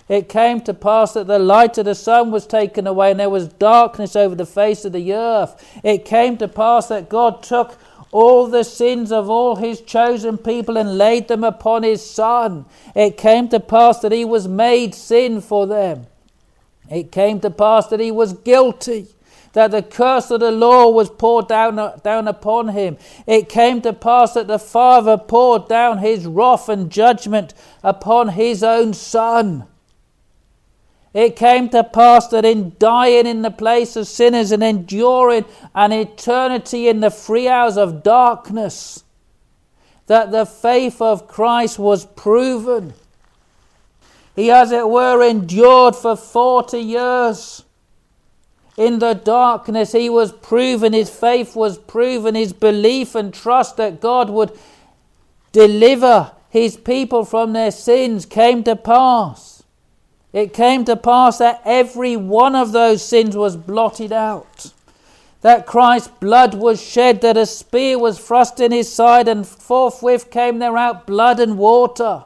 It 0.08 0.28
came 0.28 0.62
to 0.62 0.72
pass 0.72 1.12
that 1.12 1.26
the 1.26 1.38
light 1.38 1.76
of 1.76 1.84
the 1.84 1.94
sun 1.94 2.30
was 2.30 2.46
taken 2.46 2.86
away 2.86 3.10
and 3.10 3.20
there 3.20 3.28
was 3.28 3.46
darkness 3.48 4.16
over 4.16 4.34
the 4.34 4.46
face 4.46 4.84
of 4.86 4.92
the 4.92 5.12
earth. 5.12 5.80
It 5.84 6.06
came 6.06 6.38
to 6.38 6.48
pass 6.48 6.88
that 6.88 7.10
God 7.10 7.42
took 7.42 7.78
all 8.10 8.46
the 8.46 8.64
sins 8.64 9.12
of 9.12 9.28
all 9.28 9.56
his 9.56 9.80
chosen 9.80 10.38
people 10.38 10.76
and 10.76 10.98
laid 10.98 11.28
them 11.28 11.44
upon 11.44 11.82
his 11.82 12.04
Son. 12.04 12.64
It 12.94 13.16
came 13.16 13.48
to 13.48 13.60
pass 13.60 14.00
that 14.00 14.12
he 14.12 14.24
was 14.24 14.48
made 14.48 14.94
sin 14.94 15.40
for 15.40 15.66
them. 15.66 16.06
It 16.90 17.12
came 17.12 17.40
to 17.40 17.50
pass 17.50 17.86
that 17.88 18.00
he 18.00 18.10
was 18.10 18.32
guilty, 18.32 19.08
that 19.52 19.70
the 19.70 19.82
curse 19.82 20.30
of 20.30 20.40
the 20.40 20.50
law 20.50 20.88
was 20.88 21.10
poured 21.10 21.48
down, 21.48 22.00
down 22.02 22.28
upon 22.28 22.68
him. 22.68 22.96
It 23.26 23.48
came 23.48 23.82
to 23.82 23.92
pass 23.92 24.34
that 24.34 24.46
the 24.46 24.58
Father 24.58 25.18
poured 25.18 25.68
down 25.68 25.98
his 25.98 26.26
wrath 26.26 26.68
and 26.68 26.90
judgment 26.90 27.52
upon 27.82 28.28
his 28.28 28.62
own 28.62 28.94
Son. 28.94 29.66
It 31.14 31.36
came 31.36 31.68
to 31.70 31.82
pass 31.82 32.28
that 32.28 32.44
in 32.44 32.76
dying 32.78 33.26
in 33.26 33.42
the 33.42 33.50
place 33.50 33.96
of 33.96 34.06
sinners 34.06 34.52
and 34.52 34.62
enduring 34.62 35.46
an 35.74 35.92
eternity 35.92 36.88
in 36.88 37.00
the 37.00 37.10
three 37.10 37.48
hours 37.48 37.76
of 37.78 38.02
darkness, 38.02 39.04
that 40.06 40.30
the 40.30 40.44
faith 40.44 41.00
of 41.00 41.26
Christ 41.26 41.78
was 41.78 42.04
proven. 42.04 42.94
He, 44.36 44.50
as 44.50 44.70
it 44.70 44.88
were, 44.88 45.22
endured 45.22 45.96
for 45.96 46.14
40 46.14 46.78
years. 46.78 47.64
In 48.76 49.00
the 49.00 49.14
darkness, 49.14 49.90
he 49.90 50.08
was 50.08 50.30
proven, 50.30 50.92
his 50.92 51.10
faith 51.10 51.56
was 51.56 51.78
proven, 51.78 52.36
his 52.36 52.52
belief 52.52 53.16
and 53.16 53.34
trust 53.34 53.76
that 53.78 54.00
God 54.00 54.30
would 54.30 54.56
deliver 55.50 56.30
his 56.50 56.76
people 56.76 57.24
from 57.24 57.52
their 57.52 57.72
sins 57.72 58.24
came 58.24 58.62
to 58.62 58.76
pass. 58.76 59.57
It 60.32 60.52
came 60.52 60.84
to 60.84 60.96
pass 60.96 61.38
that 61.38 61.62
every 61.64 62.16
one 62.16 62.54
of 62.54 62.72
those 62.72 63.02
sins 63.02 63.36
was 63.36 63.56
blotted 63.56 64.12
out. 64.12 64.72
That 65.40 65.66
Christ's 65.66 66.08
blood 66.08 66.54
was 66.54 66.82
shed, 66.82 67.20
that 67.22 67.36
a 67.36 67.46
spear 67.46 67.98
was 67.98 68.18
thrust 68.18 68.60
in 68.60 68.72
his 68.72 68.92
side, 68.92 69.28
and 69.28 69.46
forthwith 69.46 70.30
came 70.30 70.58
there 70.58 70.76
out 70.76 71.06
blood 71.06 71.40
and 71.40 71.56
water. 71.56 72.24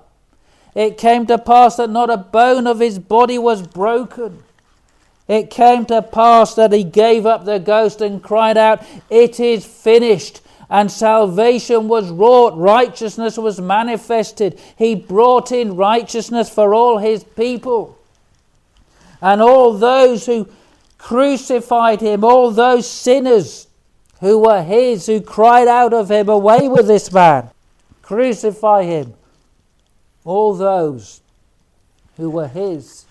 It 0.74 0.96
came 0.98 1.26
to 1.26 1.38
pass 1.38 1.76
that 1.76 1.90
not 1.90 2.10
a 2.10 2.16
bone 2.16 2.66
of 2.66 2.80
his 2.80 2.98
body 2.98 3.38
was 3.38 3.66
broken. 3.66 4.42
It 5.28 5.50
came 5.50 5.86
to 5.86 6.02
pass 6.02 6.54
that 6.54 6.72
he 6.72 6.84
gave 6.84 7.24
up 7.24 7.44
the 7.44 7.58
ghost 7.58 8.00
and 8.00 8.22
cried 8.22 8.56
out, 8.56 8.82
It 9.08 9.38
is 9.38 9.64
finished. 9.64 10.41
And 10.72 10.90
salvation 10.90 11.86
was 11.86 12.10
wrought, 12.10 12.56
righteousness 12.56 13.36
was 13.36 13.60
manifested. 13.60 14.58
He 14.78 14.94
brought 14.94 15.52
in 15.52 15.76
righteousness 15.76 16.48
for 16.48 16.74
all 16.74 16.96
his 16.96 17.24
people. 17.24 17.98
And 19.20 19.42
all 19.42 19.74
those 19.74 20.24
who 20.24 20.48
crucified 20.96 22.00
him, 22.00 22.24
all 22.24 22.50
those 22.50 22.88
sinners 22.88 23.68
who 24.20 24.38
were 24.38 24.62
his, 24.62 25.04
who 25.04 25.20
cried 25.20 25.68
out 25.68 25.92
of 25.92 26.10
him, 26.10 26.30
Away 26.30 26.68
with 26.68 26.86
this 26.86 27.12
man, 27.12 27.50
crucify 28.00 28.84
him. 28.84 29.12
All 30.24 30.54
those 30.54 31.20
who 32.16 32.30
were 32.30 32.48
his, 32.48 33.04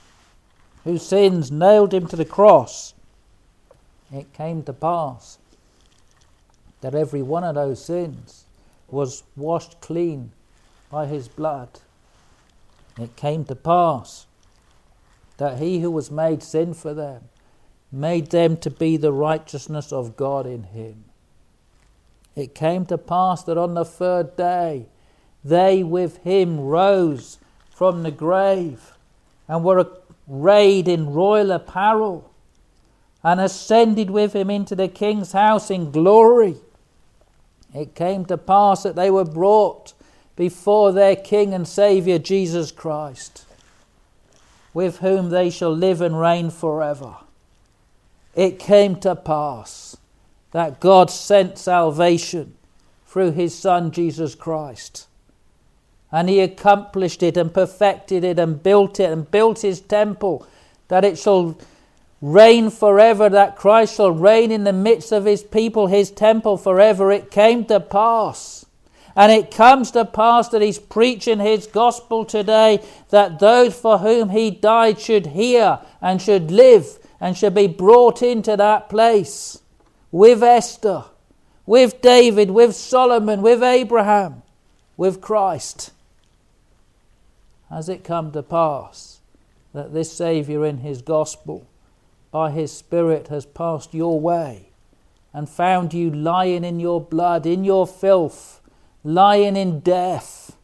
whose 0.84 1.05
sins 1.05 1.51
nailed 1.51 1.93
him 1.93 2.07
to 2.07 2.16
the 2.16 2.26
cross. 2.26 2.95
It 4.12 4.34
came 4.34 4.64
to 4.64 4.74
pass 4.74 5.38
that 6.82 6.95
every 6.95 7.21
one 7.21 7.43
of 7.43 7.55
those 7.55 7.84
sins 7.84 8.45
was 8.88 9.23
washed 9.36 9.79
clean 9.82 10.32
by 10.89 11.05
his 11.07 11.27
blood. 11.27 11.79
It 12.99 13.15
came 13.15 13.45
to 13.45 13.55
pass 13.55 14.25
that 15.38 15.59
he 15.59 15.79
who 15.79 15.89
was 15.89 16.11
made 16.11 16.43
sin 16.43 16.73
for 16.73 16.93
them 16.93 17.23
made 17.91 18.32
them 18.32 18.55
to 18.57 18.69
be 18.69 18.95
the 18.95 19.11
righteousness 19.11 19.91
of 19.91 20.15
God 20.15 20.45
in 20.45 20.63
him. 20.63 21.03
It 22.36 22.55
came 22.55 22.86
to 22.86 22.97
pass 22.97 23.43
that 23.43 23.57
on 23.57 23.73
the 23.73 23.84
third 23.84 24.38
day 24.38 24.86
they 25.43 25.84
with 25.84 26.17
him 26.17 26.59
rose 26.59 27.38
from 27.73 28.03
the 28.03 28.11
grave 28.11 28.93
and 29.47 29.63
were 29.63 29.88
arrayed 30.29 30.88
in 30.88 31.13
royal 31.13 31.51
apparel 31.51 32.32
and 33.23 33.39
ascended 33.39 34.09
with 34.09 34.34
him 34.34 34.49
into 34.49 34.75
the 34.75 34.88
king's 34.88 35.34
house 35.34 35.69
in 35.69 35.91
glory. 35.91 36.55
It 37.74 37.95
came 37.95 38.26
to 38.26 38.38
pass 38.38 38.84
that 38.84 38.95
they 38.95 39.09
were 39.09 39.26
brought 39.26 39.93
before 40.36 40.91
their 40.91 41.15
King 41.15 41.53
and 41.53 41.67
Saviour 41.67 42.19
Jesus 42.19 42.72
Christ, 42.72 43.45
with 44.74 44.99
whom 44.99 45.30
they 45.30 45.49
shall 45.49 45.74
live 45.74 46.01
and 46.01 46.19
reign 46.19 46.49
forever. 46.49 47.15
It 48.36 48.59
came 48.59 48.95
to 48.97 49.15
pass 49.15 49.97
that 50.51 50.80
God 50.80 51.09
sent 51.09 51.57
salvation 51.57 52.55
through 53.07 53.32
his 53.32 53.57
Son 53.57 53.91
Jesus 53.91 54.36
Christ. 54.36 55.07
And 56.11 56.30
he 56.30 56.41
accomplished 56.41 57.24
it 57.24 57.38
and 57.38 57.53
perfected 57.53 58.24
it 58.24 58.38
and 58.38 58.61
built 58.61 58.99
it 58.99 59.11
and 59.11 59.30
built 59.30 59.61
his 59.61 59.80
temple 59.80 60.45
that 60.89 61.05
it 61.05 61.17
shall 61.17 61.57
reign 62.22 62.69
forever, 62.69 63.28
that 63.30 63.55
Christ 63.55 63.95
shall 63.95 64.11
reign 64.11 64.51
in 64.51 64.63
the 64.63 64.74
midst 64.74 65.11
of 65.11 65.26
his 65.26 65.43
people, 65.43 65.88
his 65.88 66.11
temple 66.11 66.57
forever. 66.57 67.11
It 67.11 67.32
came 67.32 67.65
to 67.65 67.80
pass. 67.80 68.65
And 69.15 69.32
it 69.32 69.51
comes 69.51 69.91
to 69.91 70.05
pass 70.05 70.47
that 70.49 70.61
he's 70.61 70.80
preaching 70.80 71.39
his 71.39 71.67
gospel 71.67 72.24
today 72.24 72.80
that 73.09 73.39
those 73.39 73.78
for 73.78 73.97
whom 73.97 74.30
he 74.30 74.51
died 74.51 74.99
should 74.99 75.28
hear 75.28 75.80
and 76.01 76.22
should 76.22 76.49
live 76.49 76.97
and 77.19 77.36
should 77.36 77.53
be 77.53 77.67
brought 77.67 78.22
into 78.22 78.55
that 78.55 78.89
place 78.89 79.61
with 80.11 80.41
Esther, 80.41 81.05
with 81.65 82.01
David, 82.01 82.51
with 82.51 82.76
Solomon, 82.76 83.41
with 83.41 83.61
Abraham, 83.61 84.43
with 84.95 85.19
Christ. 85.19 85.91
Has 87.69 87.89
it 87.89 88.03
come 88.03 88.32
to 88.32 88.43
pass 88.43 89.19
that 89.74 89.93
this 89.93 90.11
Saviour 90.11 90.65
in 90.65 90.80
his 90.80 91.01
gospel 91.01 91.67
by 92.32 92.51
his 92.51 92.71
Spirit 92.71 93.27
has 93.27 93.45
passed 93.45 93.93
your 93.93 94.19
way 94.19 94.69
and 95.34 95.49
found 95.49 95.93
you 95.93 96.09
lying 96.09 96.63
in 96.63 96.79
your 96.79 97.01
blood, 97.01 97.45
in 97.45 97.63
your 97.63 97.86
filth, 97.86 98.61
lying 99.03 99.55
in 99.55 99.79
death, 99.79 100.55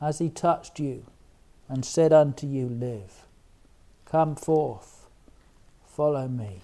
has 0.00 0.18
he 0.18 0.28
touched 0.28 0.78
you 0.78 1.04
and 1.68 1.84
said 1.84 2.12
unto 2.12 2.46
you, 2.46 2.66
Live, 2.66 3.24
come 4.04 4.36
forth, 4.36 5.06
follow 5.86 6.28
me. 6.28 6.60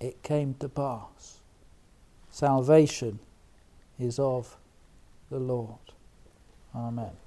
It 0.00 0.22
came 0.22 0.54
to 0.54 0.68
pass. 0.68 1.38
Salvation 2.30 3.20
is 3.98 4.18
of 4.18 4.56
the 5.30 5.38
Lord. 5.38 5.78
Amen. 6.74 7.23